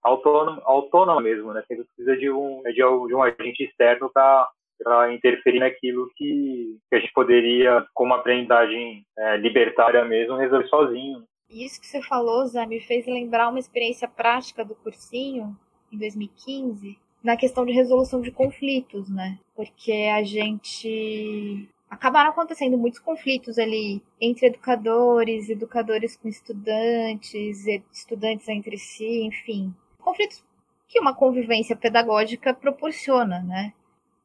autônoma, 0.03 0.61
autônoma 0.65 1.21
mesmo, 1.21 1.53
né? 1.53 1.63
Você 1.67 1.75
precisa 1.75 2.17
de 2.17 2.31
um, 2.31 2.61
um, 2.65 3.07
de 3.07 3.15
um 3.15 3.23
agente 3.23 3.63
externo 3.63 4.09
para 4.11 5.13
interferir 5.13 5.59
naquilo 5.59 6.09
que, 6.15 6.77
que, 6.89 6.95
a 6.95 6.99
gente 6.99 7.13
poderia, 7.13 7.85
com 7.93 8.05
uma 8.05 8.17
aprendizagem 8.17 9.05
é, 9.17 9.37
libertária 9.37 10.03
mesmo, 10.05 10.35
resolver 10.35 10.67
sozinho. 10.67 11.23
Isso 11.49 11.81
que 11.81 11.87
você 11.87 12.01
falou, 12.01 12.45
Zé, 12.45 12.65
me 12.65 12.79
fez 12.79 13.07
lembrar 13.07 13.49
uma 13.49 13.59
experiência 13.59 14.07
prática 14.07 14.63
do 14.63 14.75
cursinho, 14.75 15.57
em 15.91 15.97
2015, 15.97 16.97
na 17.23 17.35
questão 17.35 17.65
de 17.65 17.73
resolução 17.73 18.21
de 18.21 18.31
conflitos, 18.31 19.09
né? 19.09 19.39
Porque 19.55 19.91
a 19.91 20.23
gente 20.23 21.67
acabaram 21.89 22.29
acontecendo 22.29 22.77
muitos 22.77 22.99
conflitos 22.99 23.57
ali 23.57 24.01
entre 24.21 24.45
educadores, 24.45 25.49
educadores 25.49 26.15
com 26.15 26.27
estudantes, 26.29 27.65
estudantes 27.91 28.47
entre 28.47 28.77
si, 28.77 29.23
enfim. 29.23 29.73
Conflitos 30.09 30.43
que 30.87 30.99
uma 30.99 31.13
convivência 31.13 31.75
pedagógica 31.75 32.51
proporciona, 32.51 33.43
né? 33.43 33.73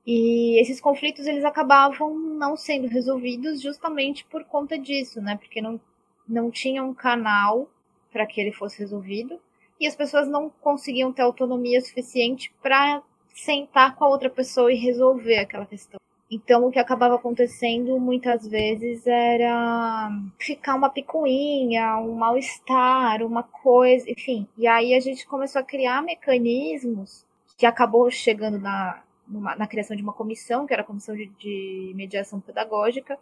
E 0.07 0.59
esses 0.59 0.81
conflitos 0.81 1.26
eles 1.26 1.45
acabavam 1.45 2.19
não 2.19 2.57
sendo 2.57 2.88
resolvidos 2.88 3.61
justamente 3.61 4.25
por 4.25 4.45
conta 4.45 4.79
disso, 4.79 5.21
né? 5.21 5.37
Porque 5.37 5.61
não, 5.61 5.79
não 6.26 6.50
tinha 6.50 6.83
um 6.83 6.95
canal 6.95 7.69
para 8.11 8.25
que 8.25 8.41
ele 8.41 8.50
fosse 8.50 8.79
resolvido 8.79 9.38
e 9.79 9.87
as 9.87 9.95
pessoas 9.95 10.26
não 10.26 10.49
conseguiam 10.49 11.12
ter 11.12 11.21
autonomia 11.21 11.83
suficiente 11.83 12.50
para 12.62 13.03
sentar 13.35 13.95
com 13.95 14.07
a 14.07 14.09
outra 14.09 14.31
pessoa 14.31 14.73
e 14.73 14.76
resolver 14.76 15.37
aquela 15.37 15.67
questão. 15.67 16.00
Então, 16.31 16.66
o 16.66 16.71
que 16.71 16.78
acabava 16.78 17.14
acontecendo 17.16 17.99
muitas 18.00 18.47
vezes 18.47 19.07
era 19.07 20.11
ficar 20.38 20.75
uma 20.75 20.88
picuinha, 20.88 21.99
um 21.99 22.14
mal-estar, 22.14 23.23
uma 23.23 23.43
coisa, 23.43 24.11
enfim. 24.11 24.49
E 24.57 24.66
aí 24.66 24.95
a 24.95 25.00
gente 25.00 25.26
começou 25.26 25.61
a 25.61 25.64
criar 25.64 26.02
mecanismos 26.02 27.26
que 27.59 27.66
acabou 27.66 28.11
chegando 28.11 28.59
na, 28.59 29.02
numa, 29.28 29.54
na 29.54 29.66
criação 29.66 29.97
de 29.97 30.02
uma 30.02 30.12
comissão, 30.12 30.66
que 30.66 30.73
era 30.73 30.83
a 30.83 30.87
comissão 30.87 31.14
de, 31.14 31.26
de 31.26 31.93
mediação 31.95 32.40
pedagógica, 32.40 33.19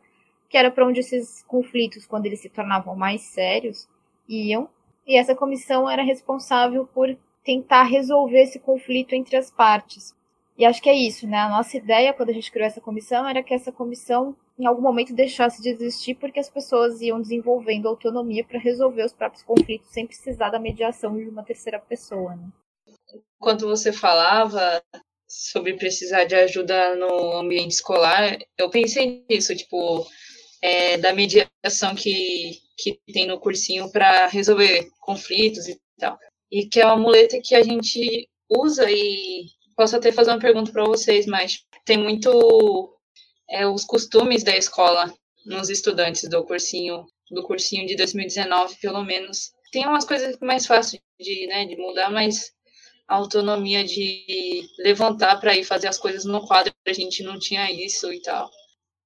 que 0.49 0.57
era 0.57 0.71
para 0.71 0.87
onde 0.87 1.01
esses 1.01 1.43
conflitos, 1.43 2.07
quando 2.07 2.27
eles 2.27 2.41
se 2.41 2.49
tornavam 2.49 2.95
mais 2.95 3.23
sérios, 3.23 3.89
iam. 4.29 4.69
E 5.07 5.17
essa 5.17 5.35
comissão 5.35 5.91
era 5.91 6.03
responsável 6.03 6.87
por 6.87 7.17
tentar 7.45 7.83
resolver 7.83 8.43
esse 8.43 8.61
conflito 8.61 9.15
entre 9.15 9.37
as 9.37 9.51
partes. 9.51 10.15
E 10.57 10.65
acho 10.65 10.83
que 10.83 10.91
é 10.91 10.95
isso, 10.95 11.27
né? 11.27 11.39
A 11.39 11.49
nossa 11.49 11.77
ideia 11.77 12.13
quando 12.13 12.31
a 12.31 12.33
gente 12.33 12.51
criou 12.53 12.67
essa 12.67 12.81
comissão 12.81 13.27
era 13.27 13.43
que 13.43 13.55
essa 13.55 13.73
comissão 13.73 14.37
em 14.59 14.67
algum 14.67 14.83
momento 14.83 15.15
deixasse 15.15 15.63
de 15.63 15.71
existir 15.71 16.15
porque 16.15 16.39
as 16.39 16.51
pessoas 16.51 17.01
iam 17.01 17.21
desenvolvendo 17.21 17.89
autonomia 17.89 18.45
para 18.45 18.59
resolver 18.59 19.05
os 19.05 19.13
próprios 19.13 19.43
conflitos 19.43 19.91
sem 19.91 20.07
precisar 20.07 20.51
da 20.51 20.59
mediação 20.59 21.17
de 21.17 21.29
uma 21.29 21.43
terceira 21.43 21.79
pessoa, 21.79 22.37
né? 22.37 22.49
Enquanto 23.41 23.67
você 23.67 23.93
falava 23.93 24.83
sobre 25.27 25.75
precisar 25.75 26.25
de 26.25 26.35
ajuda 26.35 26.95
no 26.97 27.33
ambiente 27.39 27.73
escolar, 27.73 28.39
eu 28.59 28.69
pensei 28.69 29.25
nisso, 29.29 29.57
tipo, 29.57 30.07
é, 30.61 30.99
da 30.99 31.13
mediação 31.15 31.95
que, 31.97 32.61
que 32.79 33.01
tem 33.13 33.27
no 33.27 33.41
cursinho 33.41 33.91
para 33.91 34.27
resolver 34.27 34.89
conflitos 35.01 35.67
e 35.69 35.81
tal. 35.99 36.19
E 36.51 36.67
que 36.67 36.81
é 36.81 36.87
uma 36.87 36.97
muleta 36.97 37.41
que 37.43 37.55
a 37.55 37.63
gente 37.63 38.29
usa 38.49 38.91
e 38.91 39.47
posso 39.77 39.97
até 39.97 40.13
fazer 40.13 40.31
uma 40.31 40.39
pergunta 40.39 40.73
para 40.73 40.85
vocês, 40.85 41.27
mas 41.27 41.65
tem 41.85 41.99
muito 41.99 42.97
é, 43.51 43.67
os 43.67 43.85
costumes 43.85 44.43
da 44.43 44.57
escola 44.57 45.13
nos 45.45 45.69
estudantes 45.69 46.29
do 46.29 46.45
cursinho, 46.45 47.05
do 47.31 47.43
cursinho 47.43 47.87
de 47.87 47.97
2019, 47.97 48.77
pelo 48.81 49.03
menos. 49.03 49.53
Tem 49.71 49.87
umas 49.87 50.05
coisas 50.05 50.39
mais 50.41 50.67
fáceis 50.67 51.03
de, 51.21 51.47
né, 51.47 51.65
de 51.65 51.77
mudar, 51.77 52.11
mas 52.11 52.53
a 53.09 53.17
autonomia 53.17 53.85
de 53.85 54.67
levantar 54.79 55.41
para 55.41 55.57
ir 55.57 55.65
fazer 55.65 55.89
as 55.89 55.99
coisas 55.99 56.25
no 56.25 56.47
quadro, 56.47 56.73
a 56.87 56.93
gente 56.93 57.23
não 57.23 57.39
tinha 57.39 57.71
isso 57.71 58.13
e 58.13 58.21
tal. 58.23 58.51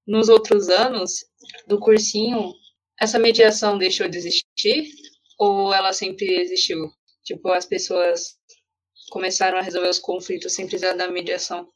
Nos 0.06 0.28
outros 0.28 0.68
anos 0.68 1.24
do 1.66 1.80
cursinho, 1.80 2.52
essa 3.00 3.18
mediação 3.18 3.76
deixou 3.78 4.08
de 4.08 4.16
existir 4.16 4.88
ou 5.38 5.72
ela 5.72 5.92
sempre 5.92 6.26
existiu? 6.40 6.90
Tipo, 7.24 7.48
as 7.48 7.66
pessoas 7.66 8.36
começaram 9.10 9.58
a 9.58 9.62
resolver 9.62 9.88
os 9.88 9.98
conflitos 9.98 10.54
sem 10.54 10.66
precisar 10.66 10.94
da 10.94 11.08
mediação. 11.08 11.68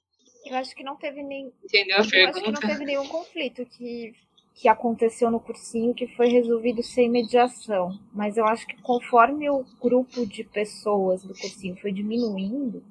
Eu 0.44 0.56
acho 0.56 0.74
que 0.74 0.82
não 0.82 0.96
teve 0.96 1.22
nem. 1.22 1.52
Entendeu 1.64 1.98
a 1.98 2.06
pergunta? 2.06 2.18
Eu 2.18 2.28
acho 2.28 2.42
que 2.42 2.50
não 2.50 2.72
teve 2.72 2.84
nenhum 2.84 3.06
conflito 3.06 3.66
que, 3.66 4.14
que 4.54 4.68
aconteceu 4.68 5.30
no 5.30 5.38
cursinho 5.38 5.94
que 5.94 6.06
foi 6.08 6.28
resolvido 6.28 6.82
sem 6.82 7.10
mediação. 7.10 7.98
Mas 8.12 8.36
eu 8.36 8.46
acho 8.46 8.66
que 8.66 8.80
conforme 8.82 9.50
o 9.50 9.64
grupo 9.80 10.26
de 10.26 10.44
pessoas 10.44 11.22
do 11.22 11.34
cursinho 11.34 11.76
foi 11.76 11.92
diminuindo, 11.92 12.82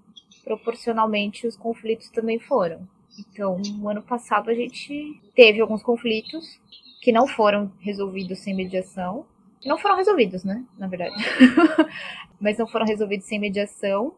proporcionalmente 0.43 1.47
os 1.47 1.55
conflitos 1.55 2.09
também 2.09 2.39
foram. 2.39 2.87
Então, 3.19 3.57
no 3.57 3.89
ano 3.89 4.03
passado 4.03 4.49
a 4.49 4.53
gente 4.53 5.19
teve 5.35 5.59
alguns 5.59 5.83
conflitos 5.83 6.59
que 7.01 7.11
não 7.11 7.27
foram 7.27 7.71
resolvidos 7.79 8.39
sem 8.39 8.55
mediação. 8.55 9.25
Não 9.65 9.77
foram 9.77 9.97
resolvidos, 9.97 10.43
né? 10.43 10.63
Na 10.77 10.87
verdade. 10.87 11.15
Mas 12.39 12.57
não 12.57 12.67
foram 12.67 12.85
resolvidos 12.85 13.25
sem 13.25 13.39
mediação 13.39 14.15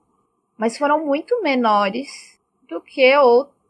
mas 0.62 0.78
foram 0.78 1.04
muito 1.04 1.42
menores 1.42 2.40
do 2.70 2.80
que 2.80 3.16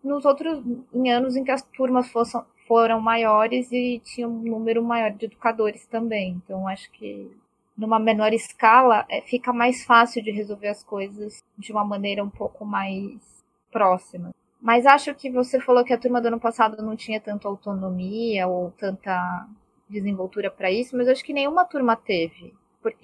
nos 0.03 0.25
outros 0.25 0.61
em 0.93 1.09
anos 1.09 1.37
em 1.37 1.43
que 1.45 1.49
as 1.49 1.61
turmas 1.61 2.11
fossem, 2.11 2.41
foram 2.67 2.99
maiores 2.99 3.71
e 3.71 4.01
tinha 4.03 4.27
um 4.27 4.41
número 4.41 4.83
maior 4.83 5.09
de 5.11 5.23
educadores 5.23 5.85
também. 5.85 6.41
Então 6.43 6.67
acho 6.67 6.91
que 6.91 7.31
numa 7.77 7.97
menor 7.97 8.33
escala 8.33 9.05
é, 9.09 9.21
fica 9.21 9.53
mais 9.53 9.85
fácil 9.85 10.21
de 10.21 10.31
resolver 10.31 10.67
as 10.67 10.83
coisas 10.83 11.41
de 11.57 11.71
uma 11.71 11.85
maneira 11.85 12.21
um 12.21 12.29
pouco 12.29 12.65
mais 12.65 13.41
próxima. 13.71 14.31
Mas 14.61 14.85
acho 14.85 15.15
que 15.15 15.31
você 15.31 15.61
falou 15.61 15.85
que 15.85 15.93
a 15.93 15.97
turma 15.97 16.19
do 16.19 16.27
ano 16.27 16.41
passado 16.41 16.83
não 16.83 16.97
tinha 16.97 17.21
tanta 17.21 17.47
autonomia 17.47 18.49
ou 18.49 18.69
tanta 18.71 19.47
desenvoltura 19.87 20.51
para 20.51 20.69
isso, 20.69 20.97
mas 20.97 21.07
acho 21.07 21.23
que 21.23 21.31
nenhuma 21.31 21.63
turma 21.63 21.95
teve 21.95 22.53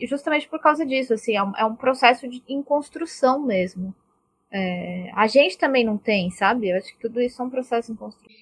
justamente 0.01 0.47
por 0.47 0.59
causa 0.59 0.85
disso, 0.85 1.13
assim, 1.13 1.35
é 1.35 1.43
um, 1.43 1.55
é 1.57 1.65
um 1.65 1.75
processo 1.75 2.27
de, 2.27 2.43
em 2.47 2.61
construção 2.61 3.39
mesmo. 3.39 3.93
É, 4.51 5.11
a 5.13 5.27
gente 5.27 5.57
também 5.57 5.83
não 5.83 5.97
tem, 5.97 6.29
sabe? 6.31 6.69
Eu 6.69 6.77
acho 6.77 6.93
que 6.93 7.01
tudo 7.01 7.21
isso 7.21 7.41
é 7.41 7.45
um 7.45 7.49
processo 7.49 7.91
em 7.91 7.95
construção. 7.95 8.35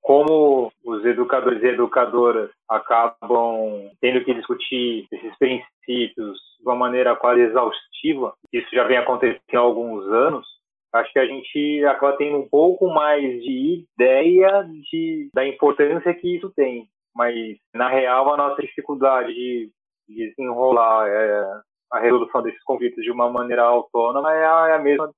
Como 0.00 0.70
os 0.84 1.04
educadores 1.04 1.62
e 1.62 1.66
educadoras 1.66 2.50
acabam 2.68 3.90
tendo 4.00 4.24
que 4.24 4.34
discutir 4.34 5.06
esses 5.10 5.36
princípios 5.36 6.38
de 6.60 6.64
uma 6.64 6.76
maneira 6.76 7.16
quase 7.16 7.40
exaustiva, 7.40 8.32
isso 8.52 8.68
já 8.72 8.84
vem 8.84 8.98
acontecendo 8.98 9.40
há 9.54 9.58
alguns 9.58 10.06
anos, 10.06 10.46
acho 10.92 11.12
que 11.12 11.18
a 11.18 11.26
gente 11.26 11.84
acaba 11.86 12.16
tendo 12.16 12.38
um 12.38 12.48
pouco 12.48 12.88
mais 12.88 13.20
de 13.42 13.84
ideia 13.98 14.62
de, 14.90 15.28
da 15.34 15.46
importância 15.46 16.14
que 16.14 16.36
isso 16.36 16.52
tem. 16.54 16.88
Mas, 17.14 17.56
na 17.74 17.88
real, 17.88 18.32
a 18.32 18.36
nossa 18.36 18.62
dificuldade 18.62 19.32
de 19.32 19.70
desenrolar 20.08 21.08
é, 21.08 21.60
a 21.92 21.98
resolução 22.00 22.42
desses 22.42 22.62
conflitos 22.64 23.02
de 23.02 23.10
uma 23.10 23.30
maneira 23.30 23.62
autônoma 23.62 24.32
é 24.32 24.44
a, 24.44 24.68
é 24.68 24.74
a 24.74 24.78
mesma 24.78 25.10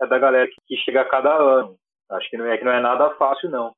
é 0.00 0.06
da 0.06 0.18
galera 0.18 0.48
que, 0.66 0.76
chega 0.78 1.02
a 1.02 1.08
cada 1.08 1.32
ano. 1.34 1.76
Acho 2.10 2.28
que 2.28 2.36
não 2.36 2.46
é 2.46 2.58
que 2.58 2.64
não 2.64 2.72
é 2.72 2.80
nada 2.80 3.10
fácil 3.14 3.50
não. 3.50 3.74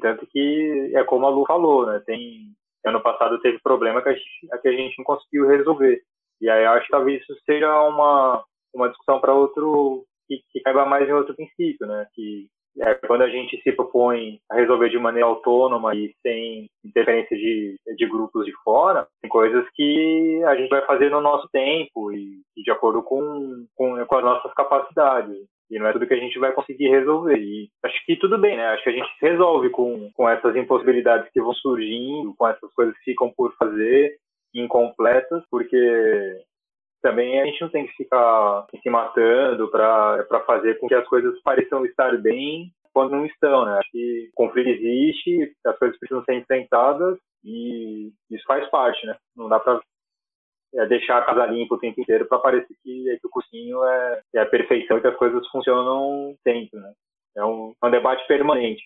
Tanto 0.00 0.26
que 0.26 0.92
é 0.94 1.04
como 1.04 1.26
a 1.26 1.30
Lu 1.30 1.46
falou, 1.46 1.86
né? 1.86 2.02
Tem 2.04 2.52
ano 2.84 3.00
passado 3.00 3.40
teve 3.40 3.58
problema 3.60 4.02
que 4.02 4.08
a 4.08 4.12
gente, 4.12 4.48
que 4.62 4.68
a 4.68 4.72
gente 4.72 4.98
não 4.98 5.04
conseguiu 5.04 5.48
resolver. 5.48 6.02
E 6.40 6.50
aí 6.50 6.64
acho 6.66 6.86
que 6.86 6.92
talvez 6.92 7.22
isso 7.22 7.34
seja 7.44 7.82
uma 7.82 8.44
uma 8.74 8.88
discussão 8.88 9.18
para 9.20 9.32
outro 9.32 10.04
que, 10.28 10.42
que 10.50 10.60
caiba 10.60 10.84
mais 10.84 11.08
em 11.08 11.12
outro 11.12 11.34
princípio, 11.34 11.86
né? 11.86 12.06
Que 12.14 12.48
é, 12.80 12.94
quando 12.94 13.22
a 13.22 13.28
gente 13.28 13.60
se 13.62 13.72
propõe 13.72 14.38
a 14.50 14.56
resolver 14.56 14.88
de 14.88 14.98
maneira 14.98 15.26
autônoma 15.26 15.94
e 15.94 16.14
sem 16.22 16.68
interferência 16.84 17.36
de, 17.36 17.76
de 17.96 18.06
grupos 18.06 18.44
de 18.44 18.52
fora, 18.62 19.06
tem 19.22 19.30
coisas 19.30 19.66
que 19.74 20.42
a 20.46 20.54
gente 20.56 20.68
vai 20.68 20.84
fazer 20.84 21.10
no 21.10 21.20
nosso 21.20 21.48
tempo 21.48 22.12
e, 22.12 22.42
e 22.56 22.62
de 22.62 22.70
acordo 22.70 23.02
com, 23.02 23.66
com, 23.74 24.04
com 24.04 24.16
as 24.16 24.24
nossas 24.24 24.52
capacidades. 24.54 25.36
E 25.68 25.78
não 25.78 25.86
é 25.88 25.92
tudo 25.92 26.06
que 26.06 26.14
a 26.14 26.18
gente 26.18 26.38
vai 26.38 26.52
conseguir 26.52 26.88
resolver. 26.88 27.36
E 27.36 27.68
acho 27.84 28.06
que 28.06 28.16
tudo 28.16 28.38
bem, 28.38 28.56
né? 28.56 28.68
Acho 28.68 28.84
que 28.84 28.90
a 28.90 28.92
gente 28.92 29.10
resolve 29.20 29.68
com, 29.70 30.10
com 30.12 30.28
essas 30.28 30.54
impossibilidades 30.54 31.28
que 31.32 31.40
vão 31.40 31.52
surgindo, 31.54 32.34
com 32.36 32.46
essas 32.46 32.72
coisas 32.72 32.96
que 32.98 33.10
ficam 33.10 33.32
por 33.36 33.52
fazer, 33.56 34.16
incompletas, 34.54 35.42
porque 35.50 35.76
também 37.06 37.40
a 37.40 37.46
gente 37.46 37.60
não 37.60 37.68
tem 37.68 37.86
que 37.86 37.92
ficar 37.92 38.66
se 38.82 38.90
matando 38.90 39.70
para 39.70 40.42
fazer 40.44 40.74
com 40.80 40.88
que 40.88 40.94
as 40.94 41.06
coisas 41.06 41.40
pareçam 41.42 41.86
estar 41.86 42.16
bem 42.18 42.72
quando 42.92 43.12
não 43.12 43.24
estão, 43.26 43.64
né? 43.64 43.78
Acho 43.78 43.90
que 43.92 44.28
o 44.32 44.34
conflito 44.34 44.70
existe, 44.70 45.54
as 45.64 45.78
coisas 45.78 45.96
precisam 46.00 46.24
ser 46.24 46.34
enfrentadas 46.34 47.16
e 47.44 48.10
isso 48.28 48.42
faz 48.44 48.68
parte, 48.70 49.06
né? 49.06 49.16
Não 49.36 49.48
dá 49.48 49.60
para 49.60 49.80
é, 50.74 50.86
deixar 50.86 51.18
a 51.18 51.24
casa 51.24 51.46
limpa 51.46 51.76
o 51.76 51.78
tempo 51.78 52.00
inteiro 52.00 52.26
para 52.26 52.40
parecer 52.40 52.74
que, 52.82 53.08
é, 53.08 53.16
que, 53.18 53.26
o 53.28 53.30
cursinho 53.30 53.84
é, 53.84 54.22
é, 54.34 54.40
a 54.40 54.46
perfeição 54.46 54.98
e 54.98 55.00
que 55.00 55.06
as 55.06 55.16
coisas 55.16 55.46
funcionam 55.48 56.34
sempre, 56.42 56.80
né? 56.80 56.92
É 57.36 57.44
um, 57.44 57.72
um 57.84 57.90
debate 57.90 58.26
permanente. 58.26 58.82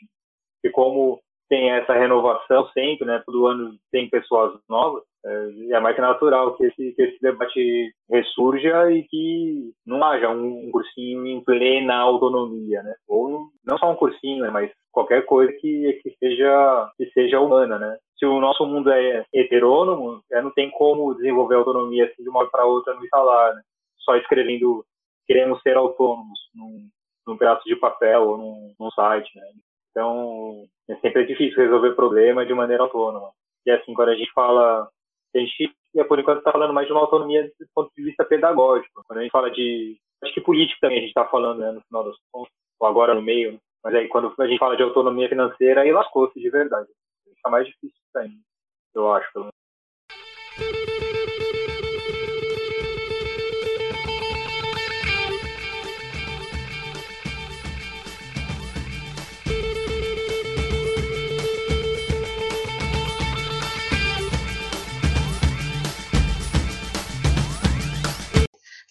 E 0.63 0.69
como 0.69 1.23
tem 1.49 1.71
essa 1.71 1.95
renovação 1.95 2.69
sempre, 2.75 3.07
né? 3.07 3.23
Todo 3.25 3.47
ano 3.47 3.79
tem 3.91 4.11
pessoas 4.11 4.61
novas. 4.69 5.05
É, 5.25 5.75
é 5.75 5.81
mais 5.81 5.95
que 5.95 6.01
natural 6.01 6.57
que 6.57 6.65
esse, 6.65 6.93
que 6.93 7.03
esse 7.03 7.21
debate 7.21 7.93
ressurja 8.11 8.91
e 8.91 9.03
que 9.05 9.73
não 9.87 10.03
haja 10.03 10.31
um, 10.31 10.67
um 10.67 10.71
cursinho 10.71 11.27
em 11.27 11.43
plena 11.45 11.97
autonomia, 11.97 12.83
né? 12.83 12.95
Ou 13.07 13.49
não 13.65 13.79
só 13.79 13.91
um 13.91 13.97
cursinho, 13.97 14.43
né? 14.43 14.51
mas 14.51 14.71
qualquer 14.91 15.25
coisa 15.27 15.53
que, 15.53 16.01
que, 16.03 16.17
seja, 16.19 16.91
que 16.97 17.07
seja 17.11 17.41
humana, 17.41 17.79
né? 17.79 17.99
Se 18.19 18.27
o 18.27 18.41
nosso 18.41 18.65
mundo 18.67 18.91
é 18.91 19.25
heterônomo, 19.33 20.23
é, 20.33 20.41
não 20.41 20.51
tem 20.53 20.71
como 20.71 21.15
desenvolver 21.15 21.57
autonomia 21.57 22.07
assim, 22.07 22.23
de 22.23 22.29
uma 22.29 22.41
hora 22.41 22.51
para 22.51 22.65
outra 22.65 22.95
no 22.95 23.05
instalar, 23.05 23.55
né? 23.55 23.63
Só 23.99 24.17
escrevendo 24.17 24.85
queremos 25.27 25.63
ser 25.63 25.77
autônomos 25.77 26.39
num, 26.55 26.89
num 27.27 27.37
pedaço 27.37 27.63
de 27.65 27.77
papel 27.77 28.23
ou 28.23 28.37
num, 28.37 28.75
num 28.81 28.91
site, 28.91 29.31
né? 29.37 29.43
Então, 29.91 30.65
é 30.89 30.97
sempre 30.97 31.27
difícil 31.27 31.57
resolver 31.57 31.95
problema 31.95 32.45
de 32.45 32.55
maneira 32.55 32.83
autônoma. 32.83 33.31
E 33.67 33.71
assim, 33.71 33.95
quando 33.95 34.09
a 34.09 34.15
gente 34.15 34.33
fala, 34.33 34.89
a 35.35 35.39
gente, 35.39 35.73
por 36.09 36.19
enquanto, 36.19 36.39
está 36.39 36.53
falando 36.53 36.75
mais 36.75 36.87
de 36.87 36.93
uma 36.93 37.03
autonomia 37.03 37.45
do 37.45 37.67
ponto 37.75 37.91
de 37.97 38.03
vista 38.03 38.25
pedagógico. 38.25 39.03
Quando 39.07 39.19
a 39.19 39.23
gente 39.23 39.33
fala 39.33 39.51
de, 39.51 39.97
acho 40.23 40.35
que 40.35 40.41
política 40.41 40.79
também 40.81 40.99
a 40.99 41.01
gente 41.01 41.11
está 41.11 41.27
falando, 41.27 41.61
né, 41.61 41.73
no 41.73 41.81
final 41.83 42.05
das 42.05 42.17
contas, 42.33 42.53
ou 42.81 42.89
agora 42.89 43.15
no 43.15 43.23
meio, 43.23 43.61
mas 43.85 43.95
aí 43.95 44.09
quando 44.09 44.33
a 44.39 44.47
gente 44.47 44.59
fala 44.59 44.77
de 44.77 44.83
autonomia 44.83 45.29
financeira, 45.29 45.83
aí 45.83 45.93
lascou-se 45.93 46.39
de 46.39 46.51
verdade. 46.51 46.89
Fica 47.37 47.51
mais 47.51 47.67
difícil 47.67 47.97
ainda, 48.17 48.35
eu 48.95 49.13
acho, 49.13 49.33
pelo 49.33 49.50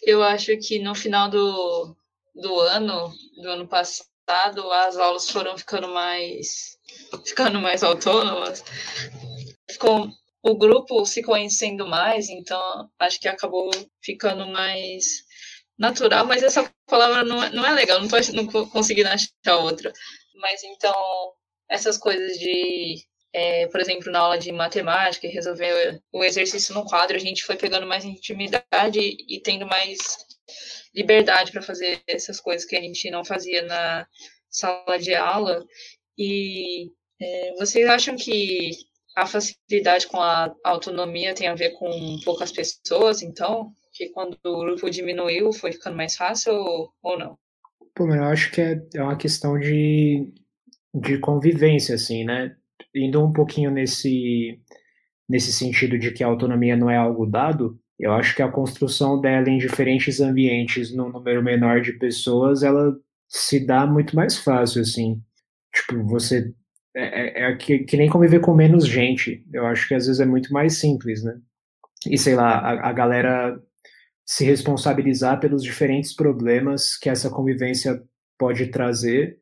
eu 0.03 0.23
acho 0.23 0.55
que 0.57 0.79
no 0.79 0.95
final 0.95 1.29
do, 1.29 1.95
do 2.35 2.59
ano, 2.61 3.13
do 3.41 3.49
ano 3.49 3.67
passado, 3.67 4.71
as 4.71 4.97
aulas 4.97 5.29
foram 5.29 5.57
ficando 5.57 5.87
mais 5.87 6.77
ficando 7.25 7.59
mais 7.59 7.83
autônomas. 7.83 8.63
Ficou 9.69 10.09
o 10.41 10.57
grupo 10.57 11.05
se 11.05 11.21
conhecendo 11.21 11.87
mais, 11.87 12.29
então 12.29 12.89
acho 12.99 13.19
que 13.19 13.27
acabou 13.27 13.69
ficando 14.01 14.47
mais 14.47 15.23
natural, 15.77 16.25
mas 16.25 16.43
essa 16.43 16.69
palavra 16.87 17.23
não 17.23 17.43
é, 17.43 17.49
não 17.51 17.65
é 17.65 17.71
legal, 17.71 17.99
não 18.01 18.07
tô 18.07 18.17
não 18.33 18.45
conseguindo 18.67 19.09
achar 19.09 19.57
outra. 19.57 19.91
Mas 20.35 20.63
então, 20.63 20.93
essas 21.69 21.97
coisas 21.97 22.37
de 22.37 23.05
é, 23.33 23.67
por 23.67 23.79
exemplo, 23.79 24.11
na 24.11 24.19
aula 24.19 24.37
de 24.37 24.51
matemática 24.51 25.27
resolver 25.27 26.01
o 26.11 26.23
exercício 26.23 26.73
no 26.73 26.85
quadro, 26.85 27.15
a 27.15 27.19
gente 27.19 27.43
foi 27.43 27.55
pegando 27.55 27.85
mais 27.85 28.03
intimidade 28.03 28.99
e 28.99 29.39
tendo 29.41 29.67
mais 29.67 29.97
liberdade 30.95 31.51
para 31.51 31.61
fazer 31.61 32.01
essas 32.07 32.39
coisas 32.39 32.67
que 32.67 32.75
a 32.75 32.81
gente 32.81 33.09
não 33.11 33.23
fazia 33.23 33.61
na 33.63 34.07
sala 34.49 34.97
de 34.97 35.13
aula. 35.13 35.63
E 36.17 36.91
é, 37.21 37.53
vocês 37.57 37.87
acham 37.87 38.15
que 38.15 38.71
a 39.15 39.25
facilidade 39.25 40.07
com 40.07 40.19
a 40.19 40.53
autonomia 40.63 41.35
tem 41.35 41.47
a 41.47 41.55
ver 41.55 41.71
com 41.71 42.19
poucas 42.23 42.51
pessoas, 42.51 43.21
então? 43.21 43.71
Que 43.93 44.09
quando 44.09 44.37
o 44.43 44.59
grupo 44.59 44.89
diminuiu 44.89 45.51
foi 45.51 45.71
ficando 45.71 45.97
mais 45.97 46.15
fácil 46.15 46.53
ou, 46.53 46.89
ou 47.01 47.19
não? 47.19 47.37
Pô, 47.93 48.07
eu 48.07 48.23
acho 48.23 48.51
que 48.51 48.61
é, 48.61 48.81
é 48.95 49.03
uma 49.03 49.17
questão 49.17 49.59
de, 49.59 50.33
de 50.93 51.19
convivência, 51.19 51.95
assim, 51.95 52.23
né? 52.23 52.55
Indo 52.95 53.23
um 53.23 53.31
pouquinho 53.31 53.71
nesse, 53.71 54.59
nesse 55.27 55.51
sentido 55.53 55.97
de 55.97 56.11
que 56.11 56.23
a 56.23 56.27
autonomia 56.27 56.75
não 56.75 56.89
é 56.89 56.97
algo 56.97 57.25
dado, 57.25 57.79
eu 57.99 58.13
acho 58.13 58.35
que 58.35 58.41
a 58.41 58.51
construção 58.51 59.19
dela 59.19 59.49
em 59.49 59.57
diferentes 59.57 60.21
ambientes, 60.21 60.95
num 60.95 61.09
número 61.09 61.43
menor 61.43 61.81
de 61.81 61.93
pessoas, 61.93 62.63
ela 62.63 62.95
se 63.27 63.65
dá 63.65 63.85
muito 63.85 64.15
mais 64.15 64.37
fácil, 64.37 64.81
assim. 64.81 65.21
Tipo, 65.73 66.03
você. 66.05 66.53
É, 66.95 67.43
é, 67.43 67.51
é 67.51 67.55
que, 67.55 67.79
que, 67.79 67.97
nem 67.97 68.09
conviver 68.09 68.39
com 68.39 68.53
menos 68.53 68.87
gente. 68.87 69.45
Eu 69.53 69.65
acho 69.65 69.87
que 69.87 69.93
às 69.93 70.07
vezes 70.07 70.21
é 70.21 70.25
muito 70.25 70.51
mais 70.53 70.77
simples, 70.77 71.23
né? 71.23 71.37
E 72.09 72.17
sei 72.17 72.35
lá, 72.35 72.57
a, 72.57 72.89
a 72.89 72.93
galera 72.93 73.61
se 74.25 74.45
responsabilizar 74.45 75.39
pelos 75.39 75.61
diferentes 75.61 76.15
problemas 76.15 76.97
que 76.97 77.09
essa 77.09 77.29
convivência 77.29 78.01
pode 78.37 78.67
trazer 78.67 79.37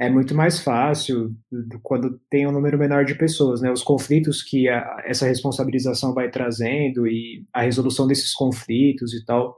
é 0.00 0.08
muito 0.08 0.34
mais 0.34 0.58
fácil 0.58 1.36
quando 1.82 2.18
tem 2.30 2.46
um 2.46 2.52
número 2.52 2.78
menor 2.78 3.04
de 3.04 3.14
pessoas, 3.14 3.60
né? 3.60 3.70
Os 3.70 3.82
conflitos 3.82 4.42
que 4.42 4.66
a, 4.66 5.02
essa 5.04 5.26
responsabilização 5.26 6.14
vai 6.14 6.30
trazendo 6.30 7.06
e 7.06 7.44
a 7.52 7.60
resolução 7.60 8.06
desses 8.06 8.32
conflitos 8.32 9.12
e 9.12 9.22
tal. 9.26 9.54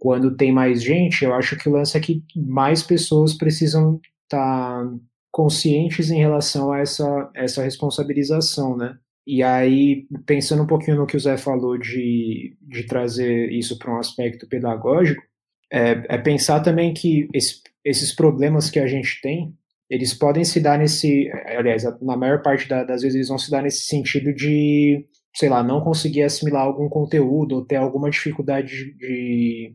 Quando 0.00 0.36
tem 0.36 0.50
mais 0.50 0.82
gente, 0.82 1.24
eu 1.24 1.32
acho 1.32 1.56
que 1.56 1.68
o 1.68 1.72
lance 1.72 1.96
é 1.96 2.00
que 2.00 2.24
mais 2.34 2.82
pessoas 2.82 3.34
precisam 3.34 4.00
estar 4.24 4.84
tá 4.84 4.92
conscientes 5.30 6.10
em 6.10 6.18
relação 6.18 6.72
a 6.72 6.80
essa, 6.80 7.30
essa 7.32 7.62
responsabilização, 7.62 8.76
né? 8.76 8.98
E 9.24 9.44
aí, 9.44 10.08
pensando 10.26 10.64
um 10.64 10.66
pouquinho 10.66 10.96
no 10.96 11.06
que 11.06 11.16
o 11.16 11.20
Zé 11.20 11.36
falou 11.36 11.78
de, 11.78 12.56
de 12.62 12.84
trazer 12.84 13.52
isso 13.52 13.78
para 13.78 13.94
um 13.94 13.98
aspecto 14.00 14.48
pedagógico, 14.48 15.22
é, 15.70 16.16
é 16.16 16.18
pensar 16.18 16.60
também 16.60 16.92
que 16.92 17.28
esse, 17.32 17.60
esses 17.84 18.12
problemas 18.12 18.70
que 18.70 18.80
a 18.80 18.86
gente 18.88 19.20
tem, 19.20 19.54
eles 19.90 20.12
podem 20.12 20.44
se 20.44 20.60
dar 20.60 20.78
nesse, 20.78 21.30
aliás, 21.46 21.84
na 22.02 22.16
maior 22.16 22.42
parte 22.42 22.68
da, 22.68 22.84
das 22.84 23.02
vezes 23.02 23.14
eles 23.14 23.28
vão 23.28 23.38
se 23.38 23.50
dar 23.50 23.62
nesse 23.62 23.84
sentido 23.84 24.34
de, 24.34 25.06
sei 25.34 25.48
lá, 25.48 25.62
não 25.62 25.80
conseguir 25.80 26.22
assimilar 26.22 26.62
algum 26.62 26.88
conteúdo 26.88 27.56
ou 27.56 27.64
ter 27.64 27.76
alguma 27.76 28.10
dificuldade 28.10 28.94
de, 28.96 29.74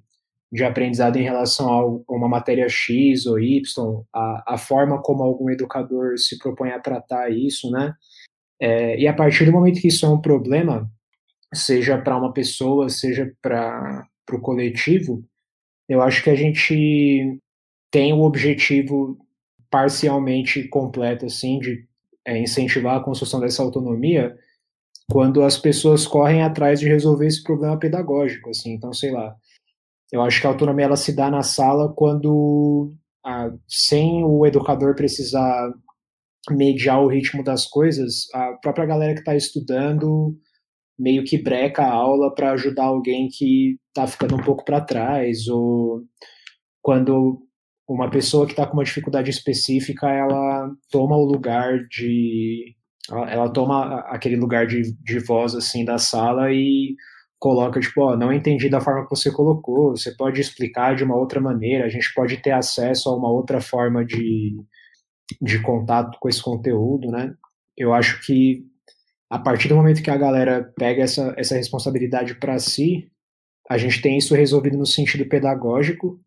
de 0.51 0.63
aprendizado 0.63 1.17
em 1.17 1.23
relação 1.23 1.67
a 1.67 2.13
uma 2.13 2.29
matéria 2.29 2.69
X 2.69 3.25
ou 3.25 3.39
Y, 3.39 4.03
a, 4.13 4.53
a 4.53 4.57
forma 4.57 5.01
como 5.01 5.23
algum 5.23 5.49
educador 5.49 6.17
se 6.17 6.37
propõe 6.37 6.69
a 6.69 6.79
tratar 6.79 7.31
isso, 7.31 7.71
né? 7.71 7.93
É, 8.61 8.99
e 8.99 9.07
a 9.07 9.13
partir 9.13 9.45
do 9.45 9.51
momento 9.51 9.81
que 9.81 9.87
isso 9.87 10.05
é 10.05 10.09
um 10.09 10.21
problema, 10.21 10.89
seja 11.53 11.97
para 11.97 12.17
uma 12.17 12.31
pessoa, 12.31 12.87
seja 12.87 13.31
para 13.41 14.07
o 14.31 14.39
coletivo, 14.39 15.23
eu 15.89 16.01
acho 16.01 16.23
que 16.23 16.29
a 16.29 16.35
gente 16.35 17.39
tem 17.91 18.13
o 18.13 18.21
objetivo 18.21 19.17
parcialmente 19.73 20.67
completa, 20.67 21.25
assim, 21.25 21.57
de 21.57 21.83
é, 22.23 22.37
incentivar 22.37 22.97
a 22.97 23.03
construção 23.03 23.39
dessa 23.39 23.63
autonomia, 23.63 24.37
quando 25.11 25.41
as 25.41 25.57
pessoas 25.57 26.05
correm 26.05 26.43
atrás 26.43 26.79
de 26.79 26.87
resolver 26.87 27.25
esse 27.25 27.41
problema 27.41 27.79
pedagógico, 27.79 28.51
assim. 28.51 28.73
Então, 28.73 28.93
sei 28.93 29.09
lá, 29.09 29.35
eu 30.11 30.21
acho 30.21 30.39
que 30.39 30.45
a 30.45 30.51
autonomia 30.51 30.85
ela 30.85 30.95
se 30.95 31.15
dá 31.15 31.31
na 31.31 31.41
sala 31.41 31.91
quando, 31.91 32.93
sem 33.67 34.23
o 34.23 34.45
educador 34.45 34.93
precisar 34.93 35.73
mediar 36.51 37.01
o 37.01 37.07
ritmo 37.07 37.43
das 37.43 37.65
coisas, 37.65 38.27
a 38.31 38.53
própria 38.61 38.85
galera 38.85 39.15
que 39.15 39.21
está 39.21 39.35
estudando 39.35 40.37
meio 40.99 41.23
que 41.23 41.41
breca 41.41 41.81
a 41.81 41.91
aula 41.91 42.31
para 42.35 42.51
ajudar 42.51 42.83
alguém 42.83 43.27
que 43.27 43.79
está 43.87 44.05
ficando 44.05 44.35
um 44.35 44.43
pouco 44.43 44.63
para 44.63 44.81
trás, 44.81 45.47
ou 45.47 46.03
quando 46.79 47.41
uma 47.87 48.09
pessoa 48.09 48.45
que 48.45 48.53
está 48.53 48.65
com 48.65 48.73
uma 48.73 48.83
dificuldade 48.83 49.29
específica, 49.29 50.09
ela 50.09 50.71
toma 50.89 51.15
o 51.15 51.25
lugar 51.25 51.85
de. 51.87 52.75
Ela, 53.09 53.49
toma 53.49 53.99
aquele 54.07 54.37
lugar 54.37 54.65
de, 54.65 54.93
de 55.03 55.19
voz 55.19 55.53
assim 55.55 55.83
da 55.83 55.97
sala 55.97 56.51
e 56.53 56.95
coloca, 57.37 57.79
tipo, 57.81 58.01
ó, 58.01 58.15
não 58.15 58.31
entendi 58.31 58.69
da 58.69 58.79
forma 58.79 59.03
que 59.03 59.09
você 59.09 59.29
colocou, 59.29 59.91
você 59.91 60.15
pode 60.15 60.39
explicar 60.39 60.95
de 60.95 61.03
uma 61.03 61.17
outra 61.17 61.41
maneira, 61.41 61.83
a 61.83 61.89
gente 61.89 62.13
pode 62.13 62.37
ter 62.37 62.51
acesso 62.51 63.09
a 63.09 63.17
uma 63.17 63.29
outra 63.29 63.59
forma 63.59 64.05
de, 64.05 64.55
de 65.41 65.61
contato 65.61 66.17
com 66.21 66.29
esse 66.29 66.41
conteúdo, 66.41 67.11
né? 67.11 67.33
Eu 67.75 67.93
acho 67.93 68.25
que 68.25 68.63
a 69.29 69.37
partir 69.37 69.67
do 69.67 69.75
momento 69.75 70.01
que 70.01 70.11
a 70.11 70.15
galera 70.15 70.71
pega 70.77 71.03
essa, 71.03 71.33
essa 71.37 71.55
responsabilidade 71.55 72.35
para 72.35 72.57
si, 72.59 73.11
a 73.69 73.77
gente 73.77 74.01
tem 74.01 74.17
isso 74.17 74.35
resolvido 74.35 74.77
no 74.77 74.85
sentido 74.85 75.27
pedagógico, 75.27 76.19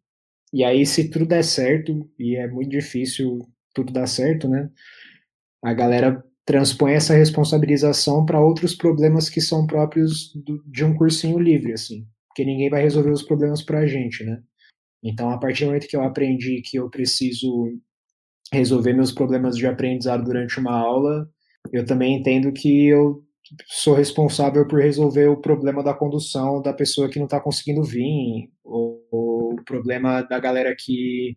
e 0.53 0.65
aí, 0.65 0.87
se 0.87 1.11
tudo 1.11 1.27
der 1.27 1.45
certo, 1.45 2.09
e 2.19 2.37
é 2.37 2.49
muito 2.49 2.71
difícil 2.71 3.39
tudo 3.75 3.93
dar 3.93 4.07
certo, 4.07 4.49
né? 4.49 4.71
A 5.63 5.75
galera 5.75 6.23
transpõe 6.45 6.93
essa 6.93 7.15
responsabilização 7.15 8.25
para 8.25 8.41
outros 8.41 8.75
problemas 8.75 9.29
que 9.29 9.41
são 9.41 9.67
próprios 9.67 10.33
do, 10.35 10.63
de 10.65 10.85
um 10.85 10.95
cursinho 10.95 11.39
livre, 11.39 11.73
assim. 11.73 12.07
Porque 12.29 12.45
ninguém 12.45 12.71
vai 12.71 12.83
resolver 12.83 13.11
os 13.11 13.23
problemas 13.23 13.63
para 13.63 13.81
a 13.81 13.87
gente, 13.87 14.25
né? 14.25 14.41
Então, 15.03 15.31
a 15.31 15.39
partir 15.39 15.65
do 15.65 15.69
momento 15.69 15.89
que 15.89 15.97
eu 15.97 16.03
aprendi 16.03 16.63
que 16.63 16.79
eu 16.79 16.89
preciso 16.89 17.79
resolver 18.53 18.93
meus 18.93 19.13
problemas 19.13 19.57
de 19.57 19.67
aprendizado 19.67 20.25
durante 20.25 20.59
uma 20.59 20.73
aula, 20.73 21.29
eu 21.73 21.85
também 21.85 22.17
entendo 22.17 22.53
que 22.53 22.87
eu 22.87 23.25
sou 23.67 23.95
responsável 23.95 24.67
por 24.67 24.81
resolver 24.81 25.27
o 25.29 25.41
problema 25.41 25.83
da 25.83 25.95
condução 25.95 26.63
da 26.63 26.73
pessoa 26.73 27.09
que 27.09 27.19
não 27.19 27.27
está 27.27 27.41
conseguindo 27.41 27.83
vir, 27.83 28.51
ou, 28.65 28.96
o 29.61 29.65
problema 29.65 30.23
da 30.23 30.39
galera 30.39 30.75
que, 30.79 31.37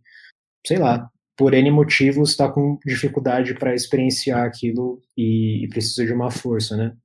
sei 0.66 0.78
lá, 0.78 1.10
por 1.38 1.54
N 1.54 1.72
motivos, 1.72 2.32
está 2.32 2.52
com 2.52 2.78
dificuldade 2.86 3.54
para 3.54 3.74
experienciar 3.74 4.46
aquilo 4.46 5.02
e, 5.16 5.64
e, 5.64 5.70
precisa 5.70 6.06
de 6.06 6.14
uma 6.14 6.30
força, 6.30 6.76
né? 6.76 6.96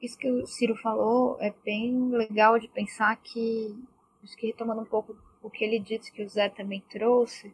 Isso 0.00 0.16
que 0.16 0.30
o 0.30 0.46
Ciro 0.46 0.74
falou 0.76 1.36
é 1.40 1.52
bem 1.64 2.10
legal 2.10 2.58
de 2.58 2.68
pensar 2.68 3.16
que, 3.16 3.76
acho 4.22 4.36
que 4.36 4.46
retomando 4.46 4.80
um 4.80 4.86
pouco 4.86 5.14
o 5.42 5.50
que 5.50 5.64
ele 5.64 5.78
disse, 5.78 6.12
que 6.12 6.22
o 6.22 6.28
Zé 6.28 6.48
também 6.48 6.82
trouxe, 6.90 7.52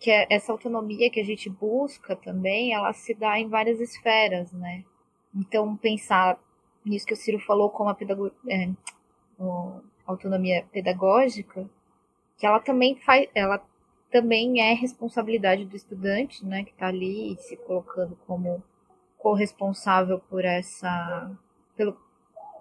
que 0.00 0.10
é 0.10 0.26
essa 0.28 0.50
autonomia 0.50 1.10
que 1.10 1.20
a 1.20 1.24
gente 1.24 1.48
busca 1.48 2.16
também, 2.16 2.74
ela 2.74 2.92
se 2.92 3.14
dá 3.14 3.38
em 3.38 3.48
várias 3.48 3.80
esferas, 3.80 4.50
né? 4.52 4.82
Então, 5.34 5.76
pensar 5.76 6.40
nisso 6.84 7.06
que 7.06 7.14
o 7.14 7.16
Ciro 7.16 7.38
falou 7.38 7.70
como 7.70 7.88
a, 7.88 7.96
é, 8.48 8.68
a 9.38 9.80
autonomia 10.06 10.66
pedagógica, 10.72 11.70
que 12.38 12.46
ela 12.46 12.60
também 12.60 12.96
faz, 12.96 13.28
ela 13.34 13.62
também 14.10 14.60
é 14.60 14.74
responsabilidade 14.74 15.64
do 15.64 15.74
estudante, 15.74 16.44
né, 16.44 16.64
que 16.64 16.70
está 16.70 16.88
ali 16.88 17.36
se 17.38 17.56
colocando 17.56 18.16
como 18.26 18.62
corresponsável 19.18 20.18
por 20.18 20.44
essa, 20.44 21.30
pelo, 21.76 21.96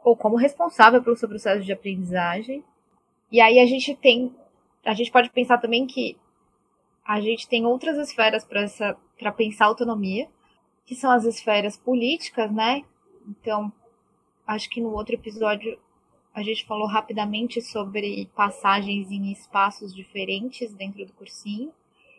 ou 0.03 0.15
como 0.15 0.37
responsável 0.37 1.03
pelo 1.03 1.17
seu 1.17 1.27
processo 1.27 1.63
de 1.63 1.73
aprendizagem. 1.73 2.63
E 3.31 3.41
aí 3.41 3.59
a 3.59 3.65
gente 3.65 3.95
tem, 3.95 4.33
a 4.85 4.93
gente 4.93 5.11
pode 5.11 5.29
pensar 5.29 5.57
também 5.57 5.85
que 5.85 6.17
a 7.03 7.19
gente 7.19 7.47
tem 7.47 7.65
outras 7.65 7.97
esferas 7.97 8.45
para 8.45 9.31
pensar 9.31 9.65
autonomia, 9.65 10.29
que 10.85 10.95
são 10.95 11.11
as 11.11 11.25
esferas 11.25 11.75
políticas, 11.75 12.51
né? 12.51 12.83
Então, 13.27 13.71
acho 14.45 14.69
que 14.69 14.79
no 14.79 14.93
outro 14.93 15.15
episódio 15.15 15.77
a 16.33 16.41
gente 16.41 16.65
falou 16.65 16.87
rapidamente 16.87 17.61
sobre 17.61 18.29
passagens 18.35 19.11
em 19.11 19.31
espaços 19.31 19.93
diferentes 19.93 20.73
dentro 20.73 21.05
do 21.05 21.13
cursinho. 21.13 21.71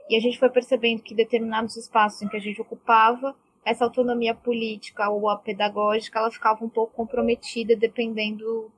E 0.09 0.17
a 0.17 0.21
gente 0.21 0.39
foi 0.39 0.51
percebendo 0.51 1.03
que 1.03 1.15
determinados 1.15 1.77
espaços 1.77 2.21
em 2.21 2.29
que 2.29 2.37
a 2.37 2.41
gente 2.41 2.61
ocupava, 2.61 3.35
essa 3.65 3.85
autonomia 3.85 4.35
política 4.35 5.09
ou 5.09 5.29
a 5.31 5.37
pedagógica, 5.37 6.19
ela 6.19 6.31
ficava 6.31 6.65
um 6.65 6.69
pouco 6.69 6.95
comprometida 6.95 7.77
dependendo 7.77 8.71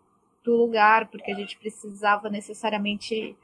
do 0.45 0.55
lugar, 0.55 1.09
porque 1.09 1.33
a 1.33 1.35
gente 1.35 1.59
precisava 1.59 2.29
necessariamente 2.29 3.35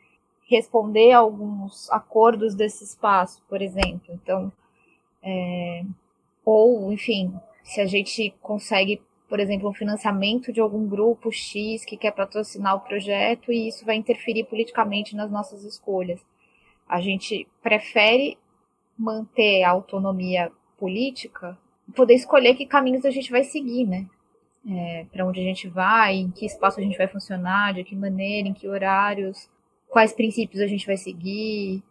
responder 0.46 1.12
a 1.12 1.18
alguns 1.18 1.90
acordos 1.90 2.54
desse 2.54 2.84
espaço, 2.84 3.42
por 3.48 3.62
exemplo. 3.62 4.02
Então, 4.10 4.52
é, 5.22 5.82
ou, 6.44 6.92
enfim, 6.92 7.32
se 7.62 7.80
a 7.80 7.86
gente 7.86 8.34
consegue 8.42 9.00
por 9.30 9.40
exemplo, 9.40 9.70
um 9.70 9.72
financiamento 9.72 10.52
de 10.52 10.60
algum 10.60 10.86
grupo 10.86 11.32
X 11.32 11.84
que 11.84 11.96
quer 11.96 12.10
patrocinar 12.10 12.76
o 12.76 12.80
projeto 12.80 13.52
e 13.52 13.68
isso 13.68 13.86
vai 13.86 13.94
interferir 13.94 14.44
politicamente 14.44 15.16
nas 15.16 15.30
nossas 15.30 15.64
escolhas. 15.64 16.20
A 16.86 17.00
gente 17.00 17.46
prefere 17.62 18.36
manter 18.98 19.62
a 19.62 19.70
autonomia 19.70 20.52
política 20.76 21.56
poder 21.90 22.14
escolher 22.14 22.54
que 22.54 22.66
caminhos 22.66 23.04
a 23.04 23.10
gente 23.10 23.30
vai 23.30 23.44
seguir, 23.44 23.86
né? 23.86 24.06
É, 24.68 25.06
para 25.10 25.26
onde 25.26 25.40
a 25.40 25.44
gente 25.44 25.68
vai, 25.68 26.16
em 26.16 26.30
que 26.30 26.44
espaço 26.44 26.78
a 26.78 26.82
gente 26.82 26.98
vai 26.98 27.08
funcionar, 27.08 27.72
de 27.72 27.82
que 27.82 27.96
maneira, 27.96 28.48
em 28.48 28.52
que 28.52 28.68
horários, 28.68 29.48
quais 29.88 30.12
princípios 30.12 30.60
a 30.60 30.66
gente 30.66 30.86
vai 30.86 30.96
seguir. 30.96 31.82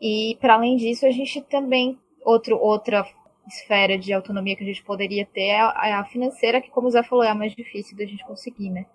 E, 0.00 0.36
para 0.40 0.54
além 0.54 0.76
disso, 0.76 1.06
a 1.06 1.10
gente 1.10 1.40
também, 1.42 1.98
outro, 2.24 2.58
outra 2.58 3.06
esfera 3.46 3.96
de 3.96 4.12
autonomia 4.12 4.56
que 4.56 4.64
a 4.64 4.66
gente 4.66 4.82
poderia 4.82 5.24
ter 5.24 5.46
é 5.46 5.60
a, 5.60 5.82
é 5.84 5.92
a 5.92 6.04
financeira, 6.04 6.60
que, 6.60 6.70
como 6.70 6.88
o 6.88 6.90
Zé 6.90 7.02
falou, 7.02 7.24
é 7.24 7.28
a 7.28 7.34
mais 7.34 7.54
difícil 7.54 7.96
da 7.96 8.04
gente 8.04 8.24
conseguir, 8.24 8.70
né? 8.70 8.86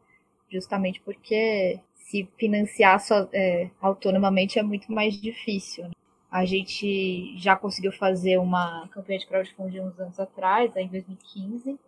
Justamente 0.49 0.99
porque 1.01 1.79
se 1.95 2.27
financiar 2.37 2.99
só, 2.99 3.27
é, 3.31 3.69
autonomamente 3.81 4.59
é 4.59 4.63
muito 4.63 4.91
mais 4.91 5.19
difícil. 5.19 5.85
Né? 5.85 5.91
A 6.29 6.45
gente 6.45 7.37
já 7.37 7.55
conseguiu 7.55 7.91
fazer 7.91 8.37
uma 8.37 8.87
campanha 8.89 9.19
de 9.19 9.27
crowdfunding 9.27 9.79
uns 9.79 9.99
anos 9.99 10.19
atrás, 10.19 10.75
em 10.75 10.87
2015, 10.87 11.79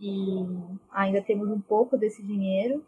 e 0.00 0.46
ainda 0.90 1.22
temos 1.22 1.48
um 1.48 1.60
pouco 1.60 1.96
desse 1.96 2.22
dinheiro, 2.22 2.84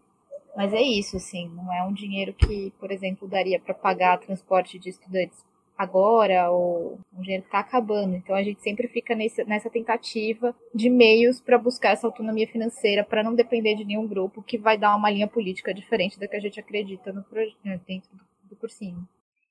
mas 0.56 0.72
é 0.72 0.82
isso, 0.82 1.16
assim, 1.16 1.48
não 1.48 1.72
é 1.72 1.84
um 1.84 1.92
dinheiro 1.92 2.32
que, 2.32 2.72
por 2.78 2.90
exemplo, 2.90 3.28
daria 3.28 3.60
para 3.60 3.74
pagar 3.74 4.18
transporte 4.18 4.78
de 4.78 4.88
estudantes 4.88 5.44
agora 5.80 6.50
ou 6.50 7.00
dinheiro 7.14 7.42
está 7.42 7.60
acabando. 7.60 8.14
Então 8.14 8.36
a 8.36 8.42
gente 8.42 8.60
sempre 8.60 8.86
fica 8.86 9.14
nesse, 9.14 9.42
nessa 9.44 9.70
tentativa 9.70 10.54
de 10.74 10.90
meios 10.90 11.40
para 11.40 11.56
buscar 11.56 11.92
essa 11.92 12.06
autonomia 12.06 12.46
financeira 12.46 13.02
para 13.02 13.22
não 13.22 13.34
depender 13.34 13.74
de 13.74 13.84
nenhum 13.84 14.06
grupo 14.06 14.42
que 14.42 14.58
vai 14.58 14.76
dar 14.76 14.94
uma 14.94 15.10
linha 15.10 15.26
política 15.26 15.72
diferente 15.72 16.20
da 16.20 16.28
que 16.28 16.36
a 16.36 16.40
gente 16.40 16.60
acredita 16.60 17.14
no 17.14 17.24
né, 17.64 17.80
dentro 17.88 18.10
do, 18.12 18.50
do 18.50 18.56
cursinho. 18.56 19.08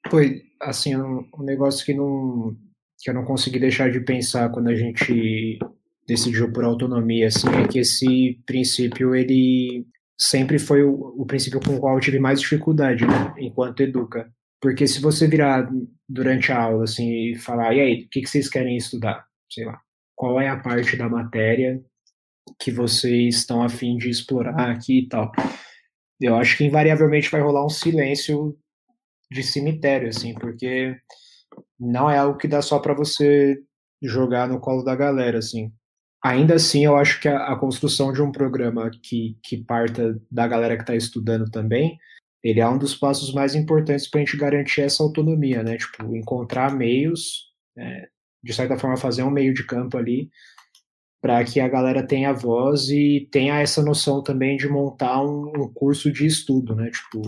Foi 0.08 0.44
assim 0.62 0.96
um, 0.96 1.28
um 1.36 1.44
negócio 1.44 1.84
que 1.84 1.96
não 1.96 2.56
que 3.02 3.10
eu 3.10 3.14
não 3.14 3.26
consegui 3.26 3.58
deixar 3.58 3.90
de 3.90 4.00
pensar 4.02 4.50
quando 4.52 4.68
a 4.68 4.76
gente 4.76 5.58
decidiu 6.06 6.52
por 6.52 6.64
autonomia 6.64 7.28
assim 7.28 7.48
é 7.48 7.68
que 7.68 7.80
esse 7.80 8.40
princípio 8.46 9.16
ele 9.16 9.88
sempre 10.18 10.60
foi 10.60 10.84
o, 10.84 11.16
o 11.18 11.26
princípio 11.26 11.60
com 11.60 11.76
o 11.76 11.80
qual 11.80 11.96
eu 11.96 12.02
tive 12.02 12.20
mais 12.20 12.40
dificuldade 12.40 13.08
né, 13.08 13.34
enquanto 13.40 13.82
educa 13.82 14.30
porque 14.62 14.88
se 14.88 15.02
você 15.02 15.28
virar 15.28 15.70
durante 16.08 16.52
a 16.52 16.62
aula 16.62 16.84
assim 16.84 17.32
e 17.32 17.36
falar, 17.36 17.74
e 17.74 17.82
aí, 17.82 18.04
o 18.04 18.10
que, 18.10 18.22
que 18.22 18.30
vocês 18.30 18.50
querem 18.50 18.78
estudar? 18.78 19.26
Sei 19.50 19.66
lá, 19.66 19.80
qual 20.16 20.40
é 20.40 20.50
a 20.50 20.60
parte 20.60 20.98
da 20.98 21.08
matéria 21.08 21.82
que 22.58 22.72
vocês 22.72 23.36
estão 23.36 23.62
a 23.62 23.70
fim 23.70 23.98
de 23.98 24.10
explorar 24.10 24.72
aqui 24.72 25.00
e 25.00 25.08
tal. 25.08 25.32
Eu 26.20 26.36
acho 26.36 26.58
que 26.58 26.66
invariavelmente 26.66 27.30
vai 27.30 27.42
rolar 27.42 27.66
um 27.66 27.70
silêncio 27.70 28.58
de 29.32 29.44
cemitério, 29.44 30.10
assim, 30.10 30.34
porque 30.34 30.96
não 31.80 32.10
é 32.10 32.18
algo 32.18 32.38
que 32.38 32.48
dá 32.48 32.62
só 32.62 32.80
para 32.80 32.94
você 32.94 33.58
jogar 34.02 34.48
no 34.48 34.60
colo 34.60 34.84
da 34.84 34.96
galera, 34.96 35.38
assim. 35.38 35.72
Ainda 36.24 36.56
assim, 36.56 36.86
eu 36.86 36.98
acho 36.98 37.22
que 37.22 37.28
a, 37.28 37.54
a 37.54 37.56
construção 37.58 38.12
de 38.12 38.22
um 38.22 38.32
programa 38.32 38.90
que, 39.04 39.38
que 39.44 39.64
parta 39.64 40.20
da 40.30 40.48
galera 40.48 40.76
que 40.76 40.84
está 40.84 40.96
estudando 40.96 41.50
também 41.50 41.98
ele 42.44 42.60
é 42.60 42.68
um 42.68 42.78
dos 42.78 42.96
passos 42.96 43.34
mais 43.34 43.56
importantes 43.56 44.10
para 44.10 44.22
a 44.22 44.24
gente 44.24 44.38
garantir 44.38 44.82
essa 44.82 45.04
autonomia, 45.04 45.62
né? 45.62 45.78
Tipo, 45.78 46.16
encontrar 46.16 46.74
meios, 46.76 47.50
é, 47.78 48.08
de 48.44 48.54
certa 48.54 48.78
forma, 48.78 48.98
fazer 48.98 49.24
um 49.24 49.32
meio 49.32 49.54
de 49.54 49.66
campo 49.66 49.98
ali, 49.98 50.30
para 51.22 51.44
que 51.44 51.60
a 51.60 51.68
galera 51.68 52.06
tenha 52.06 52.34
voz 52.34 52.90
e 52.90 53.28
tenha 53.32 53.60
essa 53.60 53.84
noção 53.84 54.24
também 54.24 54.56
de 54.56 54.70
montar 54.70 55.22
um, 55.22 55.52
um, 55.64 55.74
curso 55.74 56.12
de 56.12 56.26
estudo, 56.26 56.76
né? 56.76 56.90
Tipo, 56.90 57.22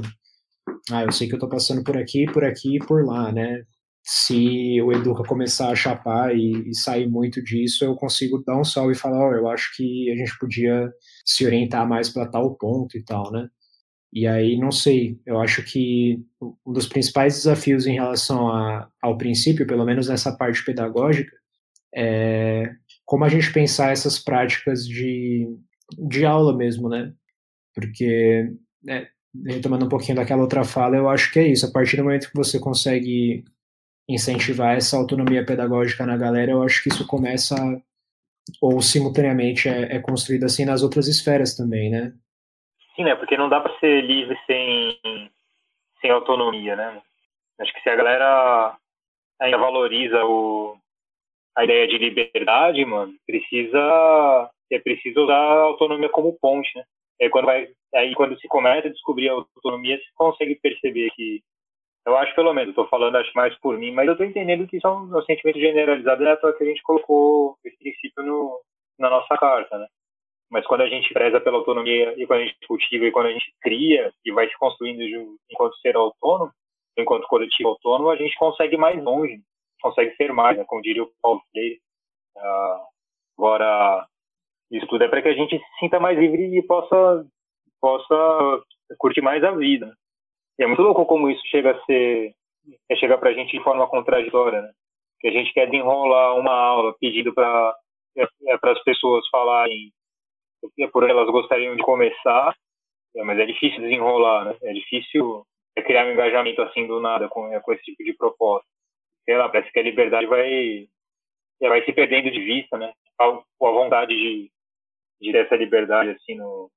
ah, 0.91 1.03
eu 1.03 1.11
sei 1.11 1.27
que 1.27 1.33
eu 1.33 1.37
estou 1.37 1.49
passando 1.49 1.83
por 1.83 1.97
aqui, 1.97 2.25
por 2.25 2.43
aqui 2.45 2.77
e 2.77 2.79
por 2.79 3.05
lá, 3.05 3.31
né? 3.31 3.63
Se 4.03 4.81
o 4.81 4.91
Educa 4.93 5.23
começar 5.23 5.69
a 5.69 5.75
chapar 5.75 6.35
e, 6.35 6.69
e, 6.69 6.75
sair 6.75 7.07
muito 7.07 7.43
disso, 7.43 7.85
eu 7.85 7.95
consigo 7.95 8.43
dar 8.43 8.59
um 8.59 8.63
salve 8.63 8.93
e 8.93 8.97
falar, 8.97 9.29
oh, 9.29 9.33
eu 9.33 9.47
acho 9.49 9.75
que 9.75 10.09
a 10.11 10.15
gente 10.15 10.37
podia 10.39 10.91
se 11.25 11.45
orientar 11.45 11.87
mais 11.87 12.09
para 12.09 12.27
tal 12.27 12.55
ponto 12.55 12.97
e 12.97 13.03
tal, 13.03 13.31
né? 13.31 13.47
E 14.13 14.27
aí, 14.27 14.57
não 14.57 14.71
sei, 14.71 15.19
eu 15.25 15.39
acho 15.39 15.63
que 15.63 16.19
um 16.41 16.73
dos 16.73 16.87
principais 16.87 17.35
desafios 17.35 17.87
em 17.87 17.93
relação 17.93 18.49
a, 18.49 18.89
ao 19.01 19.17
princípio, 19.17 19.65
pelo 19.65 19.85
menos 19.85 20.09
nessa 20.09 20.35
parte 20.35 20.65
pedagógica, 20.65 21.31
é 21.95 22.71
como 23.05 23.25
a 23.25 23.29
gente 23.29 23.51
pensar 23.51 23.91
essas 23.91 24.17
práticas 24.17 24.87
de, 24.87 25.45
de 26.09 26.25
aula 26.25 26.55
mesmo, 26.55 26.87
né? 26.87 27.13
Porque, 27.75 28.53
né, 28.81 29.07
retomando 29.45 29.85
um 29.85 29.89
pouquinho 29.89 30.15
daquela 30.15 30.41
outra 30.41 30.63
fala, 30.63 30.95
eu 30.95 31.09
acho 31.09 31.29
que 31.31 31.39
é 31.39 31.47
isso. 31.47 31.65
A 31.65 31.71
partir 31.71 31.97
do 31.97 32.05
momento 32.05 32.29
que 32.29 32.37
você 32.37 32.57
consegue 32.57 33.43
incentivar 34.07 34.77
essa 34.77 34.95
autonomia 34.95 35.45
pedagógica 35.45 36.05
na 36.05 36.15
galera, 36.17 36.51
eu 36.51 36.63
acho 36.63 36.81
que 36.83 36.89
isso 36.89 37.05
começa, 37.05 37.55
ou 38.61 38.81
simultaneamente 38.81 39.67
é, 39.67 39.95
é 39.95 39.99
construído 39.99 40.45
assim 40.45 40.63
nas 40.63 40.81
outras 40.81 41.07
esferas 41.07 41.53
também, 41.53 41.89
né? 41.89 42.13
Sim, 42.95 43.03
né? 43.05 43.15
Porque 43.15 43.37
não 43.37 43.49
dá 43.49 43.59
para 43.59 43.77
ser 43.79 44.01
livre 44.01 44.37
sem, 44.45 44.99
sem 46.01 46.11
autonomia, 46.11 46.75
né? 46.75 47.01
Acho 47.59 47.73
que 47.73 47.81
se 47.81 47.89
a 47.89 47.95
galera 47.95 48.77
ainda 49.39 49.57
valoriza 49.57 50.23
o, 50.25 50.77
a 51.55 51.63
ideia 51.63 51.87
de 51.87 51.97
liberdade, 51.97 52.83
mano, 52.85 53.13
precisa 53.25 54.49
é 54.71 54.79
preciso 54.79 55.23
usar 55.23 55.35
a 55.35 55.61
autonomia 55.63 56.09
como 56.09 56.37
ponte, 56.39 56.69
né? 56.75 56.83
Aí 57.21 57.29
quando 57.29 57.45
vai, 57.45 57.67
aí 57.93 58.15
quando 58.15 58.39
se 58.39 58.47
começa 58.47 58.87
a 58.87 58.91
descobrir 58.91 59.29
a 59.29 59.33
autonomia, 59.33 59.97
se 59.97 60.13
consegue 60.15 60.55
perceber 60.55 61.11
que 61.11 61.41
eu 62.05 62.17
acho 62.17 62.33
pelo 62.33 62.53
menos, 62.53 62.69
estou 62.69 62.87
falando 62.87 63.17
acho 63.17 63.31
mais 63.35 63.53
por 63.59 63.77
mim, 63.77 63.91
mas 63.91 64.07
eu 64.07 64.13
estou 64.13 64.25
entendendo 64.25 64.67
que 64.67 64.77
isso 64.77 64.87
é 64.87 64.89
um, 64.89 65.15
um 65.15 65.21
sentimento 65.23 65.59
generalizado, 65.59 66.23
né? 66.23 66.35
que 66.35 66.63
a 66.63 66.67
gente 66.67 66.81
colocou 66.81 67.57
esse 67.63 67.77
princípio 67.77 68.23
no, 68.23 68.59
na 68.97 69.09
nossa 69.09 69.37
carta, 69.37 69.77
né? 69.77 69.87
Mas 70.51 70.67
quando 70.67 70.81
a 70.81 70.89
gente 70.89 71.13
preza 71.13 71.39
pela 71.39 71.57
autonomia 71.57 72.13
e 72.17 72.27
quando 72.27 72.41
a 72.41 72.45
gente 72.45 72.67
cultiva 72.67 73.05
e 73.05 73.11
quando 73.11 73.27
a 73.27 73.31
gente 73.31 73.53
cria 73.61 74.11
e 74.25 74.31
vai 74.33 74.49
se 74.49 74.57
construindo 74.57 75.01
enquanto 75.49 75.77
ser 75.77 75.95
autônomo, 75.95 76.51
enquanto 76.97 77.27
coletivo 77.27 77.69
autônomo, 77.69 78.09
a 78.09 78.17
gente 78.17 78.37
consegue 78.37 78.75
mais 78.75 79.01
longe, 79.01 79.39
consegue 79.81 80.13
ser 80.17 80.33
mais, 80.33 80.57
né? 80.57 80.65
como 80.67 80.81
diria 80.81 81.03
o 81.03 81.11
Paulo 81.21 81.41
Freire. 81.51 81.79
Uh, 82.35 82.81
agora, 83.37 84.05
isso 84.69 84.85
tudo 84.87 85.05
é 85.05 85.07
para 85.07 85.21
que 85.21 85.29
a 85.29 85.33
gente 85.33 85.57
se 85.57 85.79
sinta 85.79 86.01
mais 86.01 86.19
livre 86.19 86.57
e 86.57 86.61
possa, 86.63 87.25
possa 87.79 88.63
curtir 88.97 89.21
mais 89.21 89.41
a 89.45 89.51
vida. 89.51 89.95
E 90.59 90.63
é 90.63 90.67
muito 90.67 90.81
louco 90.81 91.05
como 91.05 91.29
isso 91.29 91.41
chega 91.47 91.71
a 91.71 91.85
ser, 91.85 92.33
é 92.89 92.95
chegar 92.97 93.17
para 93.19 93.29
a 93.29 93.33
gente 93.33 93.57
de 93.57 93.63
forma 93.63 93.87
contraditória, 93.87 94.61
né? 94.61 94.71
que 95.21 95.29
a 95.29 95.31
gente 95.31 95.53
quer 95.53 95.67
desenrolar 95.67 96.35
uma 96.35 96.51
aula 96.51 96.93
pedindo 96.99 97.33
para 97.33 97.73
é, 98.17 98.23
é 98.23 98.59
as 98.61 98.83
pessoas 98.83 99.25
falarem 99.29 99.93
por 100.91 101.03
onde 101.03 101.11
elas 101.11 101.29
gostariam 101.29 101.75
de 101.75 101.83
começar, 101.83 102.55
é, 103.15 103.23
mas 103.23 103.39
é 103.39 103.45
difícil 103.45 103.81
desenrolar, 103.81 104.45
né? 104.45 104.57
É 104.63 104.73
difícil 104.73 105.45
é 105.75 105.81
criar 105.81 106.05
um 106.05 106.11
engajamento 106.11 106.61
assim 106.61 106.85
do 106.85 106.99
nada 106.99 107.27
com, 107.29 107.47
é, 107.53 107.59
com 107.59 107.73
esse 107.73 107.83
tipo 107.83 108.03
de 108.03 108.13
proposta. 108.13 108.67
Sei 109.25 109.37
lá, 109.37 109.49
parece 109.49 109.71
que 109.71 109.79
a 109.79 109.83
liberdade 109.83 110.25
vai, 110.25 110.87
vai 111.61 111.83
se 111.85 111.93
perdendo 111.93 112.31
de 112.31 112.41
vista, 112.41 112.77
né? 112.77 112.93
A, 113.19 113.25
a 113.25 113.71
vontade 113.71 114.13
de, 114.13 114.51
de 115.21 115.31
ter 115.31 115.45
essa 115.45 115.55
liberdade 115.55 116.11
assim 116.11 116.35
no, 116.35 116.69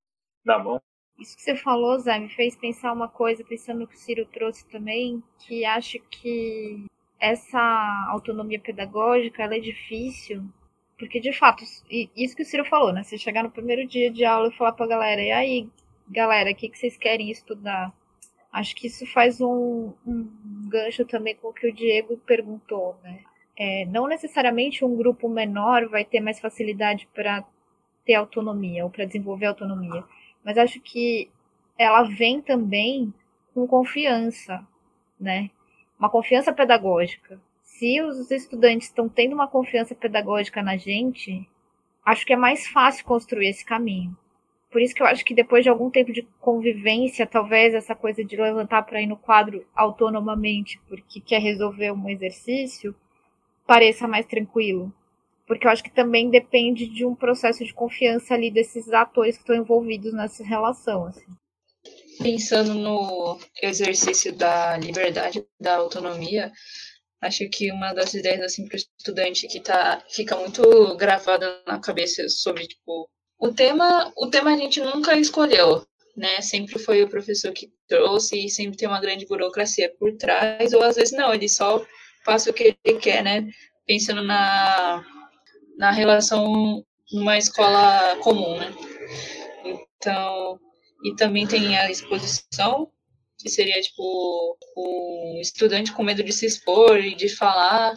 na 0.45 0.59
mão. 0.59 0.81
Isso 1.19 1.37
que 1.37 1.43
você 1.43 1.57
falou, 1.57 1.99
Zé, 1.99 2.19
me 2.19 2.29
fez 2.29 2.57
pensar 2.57 2.93
uma 2.93 3.09
coisa, 3.09 3.45
pensando 3.45 3.81
no 3.81 3.87
que 3.87 3.95
o 3.95 3.99
Ciro 3.99 4.27
trouxe 4.27 4.69
também, 4.69 5.23
que 5.47 5.65
acho 5.65 5.99
que 6.11 6.87
essa 7.21 8.07
autonomia 8.11 8.59
pedagógica 8.59 9.45
ela 9.45 9.55
é 9.55 9.61
difícil, 9.61 10.43
porque 10.99 11.21
de 11.21 11.33
fato, 11.33 11.65
isso 12.17 12.37
que 12.37 12.43
o 12.43 12.47
Ciro 12.47 12.65
falou, 12.65 12.93
né? 12.93 13.03
Você 13.03 13.19
chegar 13.19 13.43
no 13.43 13.51
primeiro 13.51 13.87
dia 13.87 14.11
de 14.11 14.25
aula 14.25 14.49
e 14.49 14.57
falar 14.57 14.73
pra 14.73 14.87
galera, 14.87 15.23
e 15.23 15.33
aí, 15.33 15.69
galera, 16.09 16.51
o 16.51 16.55
que, 16.55 16.69
que 16.69 16.79
vocês 16.79 16.97
querem 16.97 17.31
estudar? 17.31 17.93
Acho 18.53 18.77
que 18.77 18.87
isso 18.87 19.05
faz 19.07 19.41
um, 19.41 19.93
um 20.07 20.29
gancho 20.69 21.05
também 21.05 21.35
com 21.35 21.49
o 21.49 21.53
que 21.53 21.69
o 21.69 21.75
Diego 21.75 22.17
perguntou, 22.19 22.97
né? 23.03 23.21
É, 23.57 23.85
não 23.87 24.07
necessariamente 24.07 24.85
um 24.85 24.97
grupo 24.97 25.29
menor 25.29 25.89
vai 25.89 26.05
ter 26.05 26.21
mais 26.21 26.41
facilidade 26.41 27.09
para 27.15 27.45
ter 28.05 28.15
autonomia 28.15 28.85
ou 28.85 28.91
para 28.91 29.05
desenvolver 29.05 29.47
autonomia, 29.47 30.05
mas 30.45 30.59
acho 30.59 30.81
que 30.81 31.31
ela 31.79 32.03
vem 32.03 32.41
também 32.41 33.13
com 33.53 33.67
confiança, 33.67 34.67
né? 35.19 35.51
Uma 35.99 36.11
confiança 36.11 36.53
pedagógica. 36.53 37.41
Se 37.79 38.01
os 38.01 38.31
estudantes 38.31 38.87
estão 38.87 39.09
tendo 39.09 39.35
uma 39.35 39.49
confiança 39.49 39.97
pedagógica 39.97 40.63
na 40.63 40.77
gente, 40.77 41.49
acho 42.05 42.25
que 42.25 42.33
é 42.33 42.37
mais 42.37 42.69
fácil 42.69 43.05
construir 43.05 43.49
esse 43.49 43.65
caminho. 43.65 44.17
Por 44.71 44.81
isso 44.81 44.95
que 44.95 45.03
eu 45.03 45.07
acho 45.07 45.25
que 45.25 45.35
depois 45.35 45.65
de 45.65 45.71
algum 45.71 45.91
tempo 45.91 46.13
de 46.13 46.23
convivência, 46.41 47.27
talvez 47.27 47.75
essa 47.75 47.95
coisa 47.95 48.25
de 48.25 48.37
levantar 48.37 48.83
para 48.83 49.03
ir 49.03 49.07
no 49.07 49.17
quadro 49.17 49.67
autonomamente 49.75 50.81
porque 50.89 51.21
quer 51.21 51.41
resolver 51.41 51.91
um 51.91 52.09
exercício 52.09 52.95
pareça 53.67 54.07
mais 54.07 54.27
tranquilo. 54.27 54.93
Porque 55.47 55.67
eu 55.67 55.71
acho 55.71 55.83
que 55.83 55.95
também 55.95 56.31
depende 56.31 56.87
de 56.87 57.05
um 57.05 57.15
processo 57.15 57.65
de 57.65 57.75
confiança 57.75 58.35
ali 58.35 58.51
desses 58.53 58.89
atores 58.93 59.37
que 59.37 59.43
estão 59.43 59.57
envolvidos 59.57 60.13
nessa 60.13 60.45
relação. 60.45 61.07
Assim. 61.07 61.27
Pensando 62.23 62.75
no 62.75 63.39
exercício 63.61 64.33
da 64.33 64.77
liberdade, 64.77 65.45
da 65.61 65.77
autonomia, 65.77 66.53
acho 67.27 67.49
que 67.49 67.73
uma 67.73 67.93
das 67.93 68.15
ideias 68.15 68.41
assim 68.41 68.67
para 68.67 68.77
o 68.77 68.79
estudante 68.79 69.49
que 69.49 69.61
tá 69.61 70.03
fica 70.09 70.37
muito 70.37 70.97
gravada 70.97 71.61
na 71.67 71.79
cabeça 71.81 72.29
sobre 72.29 72.67
tipo 72.67 73.09
o 73.39 73.53
tema, 73.53 74.13
o 74.17 74.29
tema 74.29 74.55
a 74.55 74.57
gente 74.57 74.81
nunca 74.81 75.17
escolheu, 75.19 75.85
né? 76.17 76.41
Sempre 76.41 76.79
foi 76.79 77.03
o 77.03 77.09
professor 77.09 77.53
que 77.53 77.71
trouxe 77.89 78.47
e 78.47 78.49
sempre 78.49 78.77
tem 78.77 78.89
uma 78.89 79.01
grande 79.01 79.27
burocracia 79.27 79.93
por 79.99 80.17
trás, 80.17 80.73
ou 80.73 80.83
às 80.83 80.97
vezes 80.97 81.13
não, 81.13 81.35
ele 81.35 81.49
só 81.49 81.85
passa 82.25 82.51
o 82.51 82.55
que 82.55 82.77
ele 82.85 82.99
quer, 82.99 83.23
né? 83.23 83.47
Pensando 83.87 84.23
na, 84.23 85.05
na 85.77 85.91
relação 85.91 86.83
numa 87.13 87.37
escola 87.37 88.17
comum, 88.23 88.59
né? 88.59 88.73
Então, 89.65 90.59
e 91.05 91.15
também 91.17 91.47
tem 91.47 91.77
a 91.77 91.91
exposição, 91.91 92.91
que 93.39 93.49
seria 93.49 93.81
tipo 93.81 94.57
o 94.77 95.39
estudante 95.41 95.93
com 95.93 96.03
medo 96.03 96.23
de 96.23 96.33
se 96.33 96.47
expor 96.47 96.99
e 96.99 97.15
de 97.15 97.29
falar, 97.29 97.95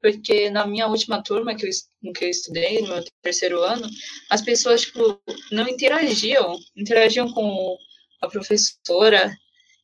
porque 0.00 0.50
na 0.50 0.66
minha 0.66 0.86
última 0.86 1.22
turma 1.22 1.54
que 1.54 1.66
eu, 1.66 2.12
que 2.12 2.24
eu 2.24 2.28
estudei, 2.28 2.82
no 2.82 2.88
meu 2.88 3.04
terceiro 3.22 3.62
ano, 3.62 3.88
as 4.30 4.42
pessoas 4.42 4.82
tipo, 4.82 5.20
não 5.50 5.66
interagiam, 5.68 6.58
interagiam 6.76 7.32
com 7.32 7.76
a 8.20 8.28
professora 8.28 9.34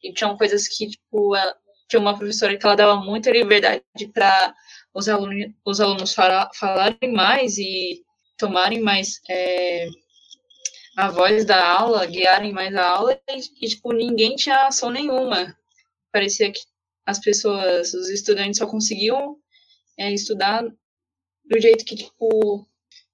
e 0.02 0.12
tinham 0.12 0.36
coisas 0.36 0.68
que 0.68 0.90
tipo 0.90 1.34
ela, 1.34 1.56
tinha 1.88 2.00
uma 2.00 2.16
professora 2.16 2.56
que 2.56 2.64
ela 2.64 2.76
dava 2.76 2.96
muita 2.96 3.30
liberdade 3.30 3.82
para 4.14 4.54
os 4.94 5.08
alunos, 5.08 5.52
os 5.64 5.80
alunos 5.80 6.14
fala, 6.14 6.50
falarem 6.54 7.12
mais 7.12 7.58
e 7.58 8.02
tomarem 8.38 8.80
mais 8.80 9.20
é, 9.28 9.88
a 11.00 11.10
voz 11.10 11.44
da 11.46 11.66
aula, 11.66 12.04
guiarem 12.04 12.52
mais 12.52 12.74
a 12.74 12.86
aula 12.86 13.18
e, 13.28 13.68
tipo 13.68 13.92
ninguém 13.92 14.36
tinha 14.36 14.66
ação 14.66 14.90
nenhuma. 14.90 15.56
Parecia 16.12 16.52
que 16.52 16.60
as 17.06 17.18
pessoas, 17.18 17.94
os 17.94 18.08
estudantes 18.10 18.58
só 18.58 18.66
conseguiam 18.66 19.36
é, 19.98 20.12
estudar 20.12 20.62
do 20.62 21.60
jeito 21.60 21.84
que, 21.84 21.96
tipo, 21.96 22.66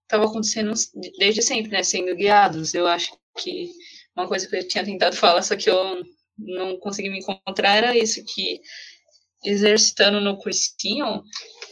estava 0.02 0.24
acontecendo 0.24 0.72
desde 1.18 1.42
sempre, 1.42 1.70
né? 1.70 1.82
Sendo 1.82 2.14
guiados. 2.16 2.74
Eu 2.74 2.86
acho 2.86 3.16
que 3.38 3.70
uma 4.16 4.26
coisa 4.26 4.48
que 4.48 4.56
eu 4.56 4.66
tinha 4.66 4.84
tentado 4.84 5.16
falar, 5.16 5.42
só 5.42 5.56
que 5.56 5.70
eu 5.70 6.02
não 6.36 6.78
consegui 6.78 7.08
me 7.08 7.20
encontrar, 7.20 7.76
era 7.76 7.96
isso, 7.96 8.24
que 8.24 8.60
exercitando 9.44 10.20
no 10.20 10.38
cursinho, 10.38 11.22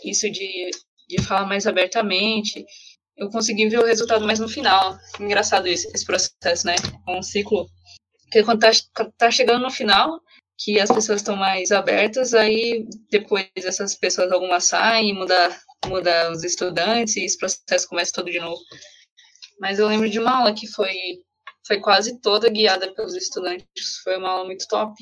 isso 0.04 0.30
de, 0.30 0.70
de 1.08 1.22
falar 1.22 1.46
mais 1.46 1.66
abertamente, 1.66 2.64
eu 3.16 3.30
consegui 3.30 3.68
ver 3.68 3.78
o 3.78 3.86
resultado 3.86 4.24
mais 4.26 4.38
no 4.38 4.48
final. 4.48 4.98
Engraçado 5.20 5.68
isso, 5.68 5.88
esse 5.94 6.04
processo, 6.04 6.66
né? 6.66 6.74
É 7.08 7.10
um 7.10 7.22
ciclo. 7.22 7.66
Porque 8.24 8.42
quando 8.42 8.60
tá, 8.60 8.70
tá 9.16 9.30
chegando 9.30 9.62
no 9.62 9.70
final, 9.70 10.20
que 10.58 10.80
as 10.80 10.90
pessoas 10.90 11.20
estão 11.20 11.36
mais 11.36 11.70
abertas, 11.70 12.34
aí 12.34 12.86
depois 13.10 13.48
essas 13.56 13.94
pessoas 13.94 14.32
algumas 14.32 14.64
saem, 14.64 15.14
muda, 15.14 15.56
muda 15.86 16.30
os 16.32 16.42
estudantes 16.42 17.16
e 17.16 17.24
esse 17.24 17.38
processo 17.38 17.88
começa 17.88 18.12
todo 18.12 18.30
de 18.30 18.40
novo. 18.40 18.60
Mas 19.60 19.78
eu 19.78 19.86
lembro 19.86 20.08
de 20.08 20.18
uma 20.18 20.38
aula 20.38 20.54
que 20.54 20.66
foi, 20.66 20.94
foi 21.66 21.80
quase 21.80 22.20
toda 22.20 22.50
guiada 22.50 22.92
pelos 22.94 23.14
estudantes, 23.14 23.98
foi 24.02 24.16
uma 24.16 24.30
aula 24.30 24.44
muito 24.46 24.66
top 24.68 24.94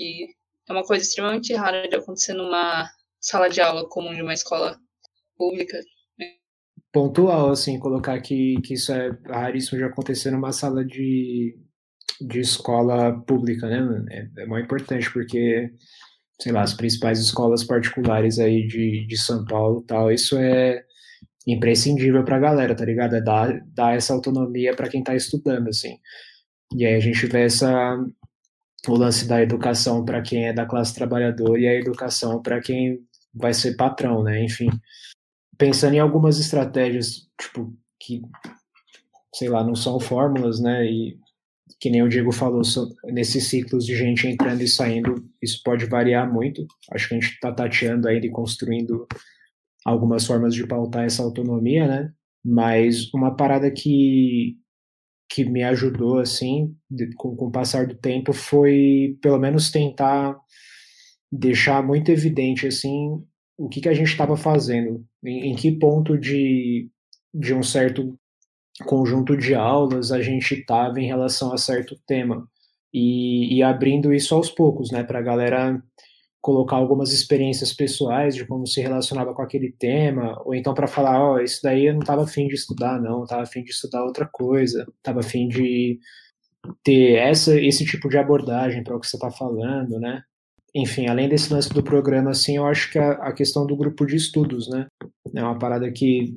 é 0.68 0.72
uma 0.72 0.85
coisa 0.85 1.05
extremamente 1.05 1.53
rara 1.55 1.88
de 1.88 1.96
acontecer 1.96 2.35
numa 2.35 2.88
sala 3.20 3.48
de 3.48 3.61
aula 3.61 3.88
comum 3.88 4.14
de 4.14 4.22
uma 4.22 4.35
escola 4.35 4.79
pública. 5.37 5.79
Pontual, 6.92 7.50
assim, 7.50 7.78
colocar 7.78 8.20
que, 8.20 8.61
que 8.62 8.74
isso 8.74 8.92
é 8.92 9.16
raríssimo 9.26 9.78
de 9.78 9.85
acontecer 9.85 10.31
numa 10.31 10.52
sala 10.52 10.85
de, 10.85 11.57
de 12.20 12.40
escola 12.40 13.18
pública, 13.22 13.66
né? 13.66 14.05
É, 14.11 14.42
é 14.42 14.46
muito 14.46 14.66
importante 14.66 15.11
porque, 15.11 15.70
sei 16.40 16.52
lá, 16.52 16.62
as 16.62 16.74
principais 16.74 17.18
escolas 17.18 17.64
particulares 17.64 18.38
aí 18.38 18.66
de, 18.66 19.07
de 19.07 19.16
São 19.16 19.44
Paulo 19.46 19.83
tal, 19.87 20.12
isso 20.12 20.37
é 20.37 20.85
imprescindível 21.46 22.24
para 22.24 22.37
a 22.37 22.40
galera, 22.40 22.74
tá 22.74 22.85
ligado? 22.85 23.16
É 23.16 23.20
dar, 23.20 23.61
dar 23.74 23.96
essa 23.96 24.12
autonomia 24.12 24.74
para 24.76 24.88
quem 24.88 25.00
está 25.00 25.14
estudando, 25.14 25.68
assim. 25.68 25.96
E 26.76 26.85
aí 26.85 26.94
a 26.94 27.00
gente 27.00 27.26
vê 27.26 27.44
essa 27.44 27.96
o 28.88 28.96
lance 28.96 29.28
da 29.28 29.40
educação 29.40 30.05
para 30.05 30.20
quem 30.22 30.48
é 30.48 30.52
da 30.52 30.66
classe 30.66 30.94
trabalhadora 30.94 31.61
e 31.61 31.68
a 31.68 31.74
educação 31.74 32.42
para 32.42 32.61
quem 32.61 32.98
vai 33.33 33.55
ser 33.55 33.76
patrão, 33.76 34.22
né? 34.22 34.42
Enfim, 34.44 34.68
pensando 35.58 35.94
em 35.94 36.00
algumas 36.00 36.38
estratégias, 36.38 37.28
tipo, 37.40 37.74
que, 38.00 38.22
sei 39.34 39.48
lá, 39.48 39.64
não 39.64 39.74
são 39.74 40.00
fórmulas, 40.00 40.60
né? 40.60 40.86
E 40.86 41.18
que 41.80 41.90
nem 41.90 42.02
o 42.02 42.08
Diego 42.08 42.32
falou, 42.32 42.62
nesses 43.06 43.48
ciclos 43.48 43.84
de 43.84 43.96
gente 43.96 44.26
entrando 44.26 44.62
e 44.62 44.68
saindo, 44.68 45.24
isso 45.42 45.60
pode 45.64 45.86
variar 45.86 46.32
muito. 46.32 46.64
Acho 46.92 47.08
que 47.08 47.14
a 47.14 47.20
gente 47.20 47.32
está 47.32 47.52
tateando 47.52 48.08
ainda 48.08 48.26
e 48.26 48.30
construindo 48.30 49.06
algumas 49.84 50.24
formas 50.24 50.54
de 50.54 50.66
pautar 50.66 51.04
essa 51.04 51.22
autonomia, 51.22 51.86
né? 51.86 52.12
Mas 52.44 53.12
uma 53.12 53.36
parada 53.36 53.70
que, 53.70 54.56
que 55.28 55.44
me 55.44 55.62
ajudou, 55.64 56.18
assim, 56.18 56.74
de, 56.90 57.12
com, 57.14 57.34
com 57.34 57.46
o 57.46 57.52
passar 57.52 57.86
do 57.86 57.96
tempo, 57.96 58.32
foi 58.32 59.18
pelo 59.20 59.38
menos 59.38 59.70
tentar 59.70 60.36
deixar 61.30 61.82
muito 61.82 62.10
evidente, 62.10 62.66
assim, 62.66 63.24
o 63.56 63.68
que, 63.68 63.80
que 63.80 63.88
a 63.88 63.94
gente 63.94 64.08
estava 64.08 64.36
fazendo, 64.36 65.04
em, 65.24 65.50
em 65.50 65.54
que 65.54 65.72
ponto 65.72 66.18
de, 66.18 66.88
de 67.32 67.54
um 67.54 67.62
certo 67.62 68.18
conjunto 68.87 69.37
de 69.37 69.54
aulas 69.54 70.12
a 70.12 70.20
gente 70.20 70.54
estava 70.54 71.00
em 71.00 71.06
relação 71.06 71.52
a 71.52 71.58
certo 71.58 71.96
tema 72.06 72.48
e, 72.92 73.56
e 73.56 73.62
abrindo 73.62 74.12
isso 74.12 74.35
aos 74.35 74.50
poucos, 74.50 74.90
né, 74.90 75.02
para 75.02 75.18
a 75.18 75.22
galera 75.22 75.82
colocar 76.40 76.76
algumas 76.76 77.12
experiências 77.12 77.72
pessoais 77.72 78.35
de 78.35 78.44
como 78.44 78.66
se 78.66 78.80
relacionava 78.80 79.32
com 79.32 79.42
aquele 79.42 79.70
tema, 79.70 80.42
ou 80.44 80.54
então 80.54 80.74
para 80.74 80.88
falar, 80.88 81.22
ó, 81.22 81.35
oh, 81.35 81.40
isso 81.40 81.61
daí 81.62 81.87
eu 81.87 81.92
não 81.92 82.00
estava 82.00 82.24
afim 82.24 82.48
de 82.48 82.54
estudar, 82.54 83.00
não, 83.00 83.22
estava 83.22 83.42
afim 83.42 83.62
de 83.62 83.70
estudar 83.70 84.02
outra 84.02 84.28
coisa, 84.30 84.85
estava 84.98 85.20
afim 85.20 85.46
de 85.46 86.00
ter 86.82 87.14
essa, 87.14 87.58
esse 87.58 87.85
tipo 87.85 88.08
de 88.08 88.18
abordagem 88.18 88.82
para 88.82 88.96
o 88.96 89.00
que 89.00 89.06
você 89.06 89.16
está 89.16 89.30
falando, 89.30 90.00
né? 90.00 90.22
Enfim, 90.74 91.06
além 91.06 91.28
desse 91.28 91.52
lance 91.52 91.68
do 91.68 91.82
programa, 91.82 92.30
assim, 92.30 92.56
eu 92.56 92.66
acho 92.66 92.90
que 92.90 92.98
a, 92.98 93.12
a 93.12 93.32
questão 93.32 93.66
do 93.66 93.76
grupo 93.76 94.04
de 94.04 94.16
estudos, 94.16 94.68
né? 94.68 94.87
É 95.34 95.42
uma 95.42 95.58
parada 95.58 95.90
que 95.90 96.34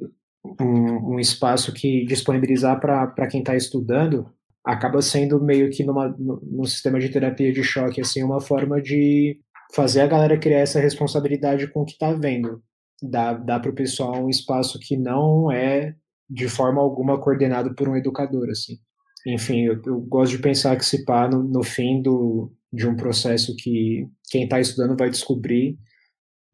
um, 0.59 1.15
um 1.15 1.19
espaço 1.19 1.73
que 1.73 2.05
disponibilizar 2.05 2.79
para 2.79 3.27
quem 3.27 3.41
está 3.41 3.55
estudando 3.55 4.29
acaba 4.63 5.01
sendo 5.01 5.41
meio 5.41 5.69
que 5.69 5.83
numa, 5.83 6.15
num 6.17 6.65
sistema 6.65 6.99
de 6.99 7.09
terapia 7.09 7.53
de 7.53 7.63
choque, 7.63 8.01
assim, 8.01 8.23
uma 8.23 8.41
forma 8.41 8.81
de 8.81 9.39
fazer 9.73 10.01
a 10.01 10.07
galera 10.07 10.37
criar 10.37 10.59
essa 10.59 10.79
responsabilidade 10.79 11.67
com 11.67 11.81
o 11.81 11.85
que 11.85 11.93
está 11.93 12.11
vendo. 12.13 12.61
dá, 13.01 13.33
dá 13.33 13.59
para 13.59 13.71
o 13.71 13.75
pessoal 13.75 14.23
um 14.23 14.29
espaço 14.29 14.79
que 14.79 14.97
não 14.97 15.51
é 15.51 15.95
de 16.29 16.47
forma 16.47 16.81
alguma 16.81 17.19
coordenado 17.19 17.75
por 17.75 17.87
um 17.87 17.95
educador, 17.95 18.49
assim. 18.49 18.77
Enfim, 19.27 19.65
eu, 19.65 19.81
eu 19.85 19.99
gosto 20.01 20.31
de 20.31 20.41
pensar 20.41 20.75
que 20.75 20.85
se 20.85 21.03
pá 21.05 21.27
no, 21.27 21.43
no 21.43 21.63
fim 21.63 22.01
do, 22.01 22.51
de 22.71 22.87
um 22.87 22.95
processo 22.95 23.55
que 23.55 24.07
quem 24.29 24.43
está 24.43 24.59
estudando 24.59 24.97
vai 24.97 25.09
descobrir, 25.09 25.77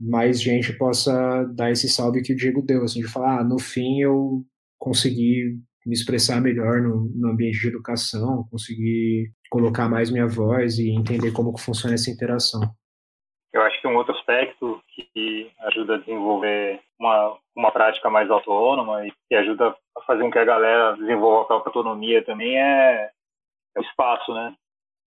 mais 0.01 0.41
gente 0.41 0.73
possa 0.77 1.43
dar 1.53 1.71
esse 1.71 1.87
salve 1.87 2.23
que 2.23 2.33
o 2.33 2.35
Diego 2.35 2.61
deu, 2.61 2.83
assim, 2.83 3.01
de 3.01 3.07
falar, 3.07 3.39
ah, 3.39 3.43
no 3.43 3.59
fim 3.59 4.01
eu 4.01 4.43
consegui 4.79 5.59
me 5.85 5.93
expressar 5.93 6.41
melhor 6.41 6.81
no, 6.81 7.09
no 7.15 7.29
ambiente 7.29 7.59
de 7.59 7.67
educação, 7.67 8.47
consegui 8.49 9.31
colocar 9.49 9.87
mais 9.89 10.11
minha 10.11 10.27
voz 10.27 10.77
e 10.77 10.89
entender 10.89 11.31
como 11.31 11.53
que 11.53 11.61
funciona 11.61 11.95
essa 11.95 12.09
interação. 12.09 12.61
Eu 13.53 13.61
acho 13.63 13.81
que 13.81 13.87
um 13.87 13.97
outro 13.97 14.15
aspecto 14.15 14.81
que 14.87 15.51
ajuda 15.59 15.95
a 15.95 15.97
desenvolver 15.97 16.79
uma, 16.99 17.37
uma 17.55 17.71
prática 17.71 18.09
mais 18.09 18.29
autônoma 18.29 19.05
e 19.05 19.11
que 19.27 19.35
ajuda 19.35 19.75
a 19.97 20.01
fazer 20.03 20.23
com 20.23 20.31
que 20.31 20.39
a 20.39 20.45
galera 20.45 20.95
desenvolva 20.95 21.41
a 21.41 21.45
própria 21.45 21.69
autonomia 21.69 22.23
também 22.23 22.57
é, 22.57 23.11
é 23.75 23.79
o 23.79 23.83
espaço, 23.83 24.33
né? 24.33 24.55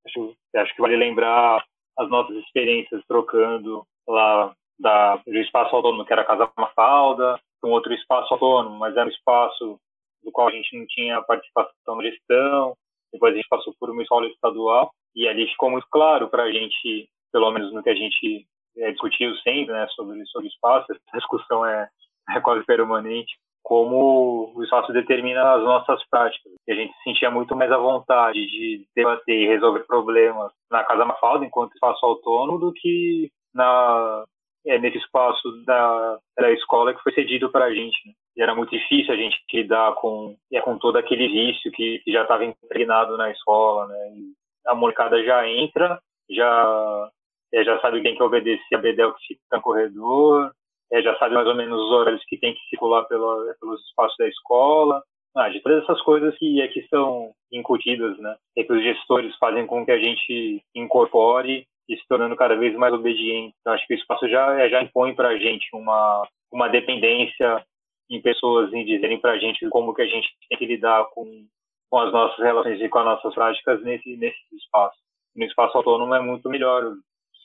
Acho, 0.07 0.37
acho 0.57 0.75
que 0.75 0.83
vale 0.83 0.97
lembrar 0.97 1.65
as 1.99 2.11
nossas 2.11 2.37
experiências 2.37 3.03
trocando 3.09 3.87
lá 4.07 4.55
da, 4.79 5.17
do 5.17 5.39
espaço 5.39 5.75
autônomo, 5.75 6.05
que 6.05 6.13
era 6.13 6.23
a 6.23 6.27
Casa 6.27 6.51
Mafalda, 6.57 7.39
um 7.65 7.71
outro 7.71 7.93
espaço 7.95 8.33
autônomo, 8.35 8.79
mas 8.79 8.97
era 8.97 9.07
um 9.07 9.13
espaço 9.13 9.79
do 10.23 10.33
qual 10.33 10.49
a 10.49 10.51
gente 10.51 10.77
não 10.77 10.87
tinha 10.87 11.23
participação 11.23 11.97
na 11.97 12.03
gestão. 12.03 12.77
Depois 13.13 13.33
a 13.33 13.37
gente 13.37 13.49
passou 13.49 13.75
por 13.79 13.91
uma 13.91 14.03
escola 14.03 14.27
estadual 14.27 14.91
e 15.15 15.29
ali 15.29 15.47
ficou 15.49 15.71
muito 15.71 15.87
claro 15.91 16.29
para 16.29 16.45
a 16.45 16.53
gente, 16.53 17.09
pelo 17.33 17.51
menos 17.53 17.73
no 17.73 17.83
que 17.83 17.91
a 17.91 17.95
gente 17.95 18.47
é, 18.79 18.91
discutiu 18.91 19.35
sempre, 19.37 19.73
né, 19.73 19.87
sobre 19.95 20.25
sobre 20.27 20.49
espaço. 20.49 20.87
Essa 20.91 21.19
discussão 21.19 21.65
é, 21.65 21.89
é 22.31 22.41
quase 22.41 22.65
permanente. 22.65 23.35
Como 23.63 24.53
o 24.55 24.63
espaço 24.63 24.93
determina 24.93 25.55
as 25.55 25.63
nossas 25.63 26.05
práticas. 26.11 26.53
E 26.67 26.73
a 26.73 26.75
gente 26.75 26.93
se 26.97 27.03
sentia 27.05 27.31
muito 27.31 27.57
mais 27.57 27.73
à 27.73 27.79
vontade 27.79 28.47
de 28.47 28.87
debater 28.95 29.35
e 29.35 29.47
resolver 29.47 29.87
problemas 29.87 30.53
na 30.71 30.85
Casa 30.85 31.05
Mafalda, 31.07 31.47
enquanto 31.47 31.73
espaço 31.73 32.05
autônomo, 32.05 32.59
do 32.59 32.73
que 32.75 33.31
na 33.55 34.25
é, 34.67 34.79
nesse 34.79 34.99
espaço 34.99 35.65
da, 35.65 36.19
da 36.39 36.51
escola 36.53 36.95
que 36.95 37.03
foi 37.03 37.13
cedido 37.13 37.51
para 37.51 37.67
a 37.67 37.75
gente. 37.75 37.97
Né? 38.07 38.13
E 38.37 38.43
era 38.43 38.55
muito 38.55 38.71
difícil 38.71 39.13
a 39.13 39.17
gente 39.17 39.37
lidar 39.53 39.95
com, 39.95 40.37
é, 40.53 40.61
com 40.61 40.79
todo 40.79 40.97
aquele 40.97 41.29
vício 41.29 41.71
que, 41.73 42.01
que 42.01 42.13
já 42.13 42.23
estava 42.23 42.45
impregnado 42.45 43.17
na 43.17 43.31
escola. 43.31 43.87
Né? 43.87 44.13
E 44.17 44.33
a 44.67 44.75
molecada 44.75 45.23
já 45.23 45.47
entra, 45.49 45.99
já, 46.31 47.11
é, 47.53 47.65
já 47.65 47.81
sabe 47.81 48.03
quem 48.03 48.17
que 48.17 48.23
obedecer 48.23 48.75
a 48.75 48.79
Bedel 48.79 49.13
que 49.15 49.35
fica 49.35 49.57
no 49.57 49.63
corredor, 49.63 50.53
é, 50.93 51.03
já 51.03 51.17
sabe 51.19 51.35
mais 51.35 51.47
ou 51.47 51.55
menos 51.55 51.81
os 51.81 51.91
horários 51.91 52.25
que 52.27 52.39
tem 52.39 52.55
que 52.55 52.61
circular 52.69 53.05
pela, 53.05 53.55
pelos 53.61 53.85
espaços 53.87 54.17
da 54.19 54.29
escola. 54.29 55.03
Ah, 55.37 55.49
de 55.49 55.61
todas 55.61 55.83
essas 55.83 56.01
coisas 56.03 56.37
que 56.39 56.63
aqui 56.63 56.79
é 56.79 56.87
são 56.87 57.33
incutidas, 57.53 58.17
né? 58.19 58.37
E 58.57 58.63
que 58.63 58.73
os 58.73 58.81
gestores 58.81 59.35
fazem 59.37 59.67
com 59.67 59.85
que 59.85 59.91
a 59.91 59.99
gente 59.99 60.63
incorpore 60.73 61.67
e 61.89 61.97
se 61.97 62.07
tornando 62.09 62.37
cada 62.37 62.57
vez 62.57 62.75
mais 62.75 62.93
obediente. 62.93 63.55
Então, 63.61 63.73
acho 63.73 63.87
que 63.87 63.95
o 63.95 63.97
espaço 63.97 64.29
já, 64.29 64.61
é, 64.61 64.69
já 64.69 64.83
impõe 64.83 65.15
para 65.15 65.29
a 65.29 65.39
gente 65.39 65.67
uma, 65.75 66.27
uma 66.53 66.69
dependência 66.69 67.65
em 68.11 68.21
pessoas 68.21 68.73
em 68.73 68.85
dizerem 68.85 69.19
para 69.21 69.33
a 69.33 69.39
gente 69.39 69.69
como 69.69 69.95
que 69.95 70.03
a 70.03 70.07
gente 70.07 70.29
tem 70.49 70.59
que 70.59 70.67
lidar 70.67 71.05
com, 71.15 71.47
com 71.91 71.99
as 71.99 72.13
nossas 72.13 72.39
relações 72.39 72.81
e 72.81 72.89
com 72.89 72.99
as 72.99 73.05
nossas 73.05 73.35
práticas 73.35 73.83
nesse, 73.83 74.17
nesse 74.17 74.39
espaço. 74.53 74.97
No 75.35 75.45
espaço 75.45 75.77
autônomo 75.77 76.15
é 76.15 76.21
muito 76.21 76.49
melhor 76.49 76.95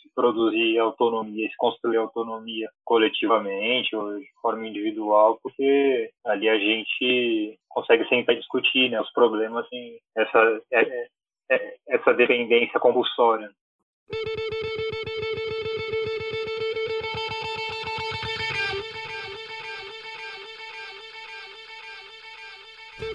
se 0.02 0.10
produzir 0.14 0.78
autonomia, 0.80 1.50
se 1.50 1.58
construir 1.58 1.98
autonomia 1.98 2.70
coletivamente 2.84 3.96
ou 3.96 4.18
de 4.18 4.28
forma 4.42 4.68
individual, 4.68 5.40
porque 5.42 6.10
ali 6.26 6.48
a 6.50 6.58
gente 6.58 7.58
consegue 7.68 8.08
sempre 8.08 8.36
discutir 8.36 8.90
né, 8.90 9.02
os 9.02 9.12
problemas 9.12 9.68
sem 9.70 10.00
essa, 10.16 10.62
é, 10.72 11.08
é, 11.52 11.76
essa 11.88 12.14
dependência 12.14 12.80
compulsória. 12.80 13.50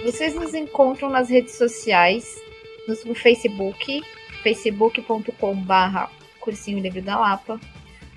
Vocês 0.04 0.34
nos 0.34 0.52
encontram 0.52 1.08
nas 1.08 1.30
redes 1.30 1.56
sociais, 1.56 2.38
no 2.86 3.14
Facebook, 3.14 4.02
facebook.com/barra 4.42 6.10
cursinho 6.38 6.78
livre 6.78 7.00
da 7.00 7.18
Lapa, 7.18 7.58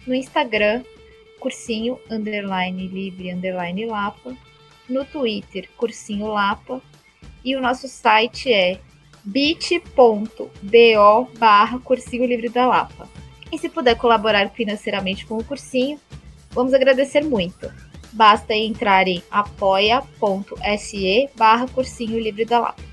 no 0.05 0.13
Instagram, 0.13 0.83
cursinho 1.39 1.97
underline 2.11 2.89
livre 2.89 3.31
underline 3.31 3.85
Lapa, 3.85 4.35
no 4.89 5.05
Twitter, 5.05 5.69
cursinho 5.77 6.27
Lapa, 6.27 6.81
e 7.41 7.55
o 7.55 7.61
nosso 7.61 7.87
site 7.87 8.51
é 8.51 8.81
bit.do 9.23 9.79
barra 11.39 11.79
cursinho 11.79 12.25
livre 12.25 12.49
da 12.49 12.67
Lapa. 12.67 13.07
E 13.49 13.57
se 13.57 13.69
puder 13.69 13.95
colaborar 13.95 14.49
financeiramente 14.49 15.25
com 15.25 15.37
o 15.37 15.43
cursinho, 15.43 15.97
vamos 16.51 16.73
agradecer 16.73 17.23
muito. 17.23 17.71
Basta 18.17 18.55
entrar 18.55 19.07
em 19.07 19.21
apoia.se 19.29 20.09
barra 21.35 21.67
cursinho 21.67 22.19
livre 22.19 22.45
da 22.45 22.59
Lapa. 22.59 22.86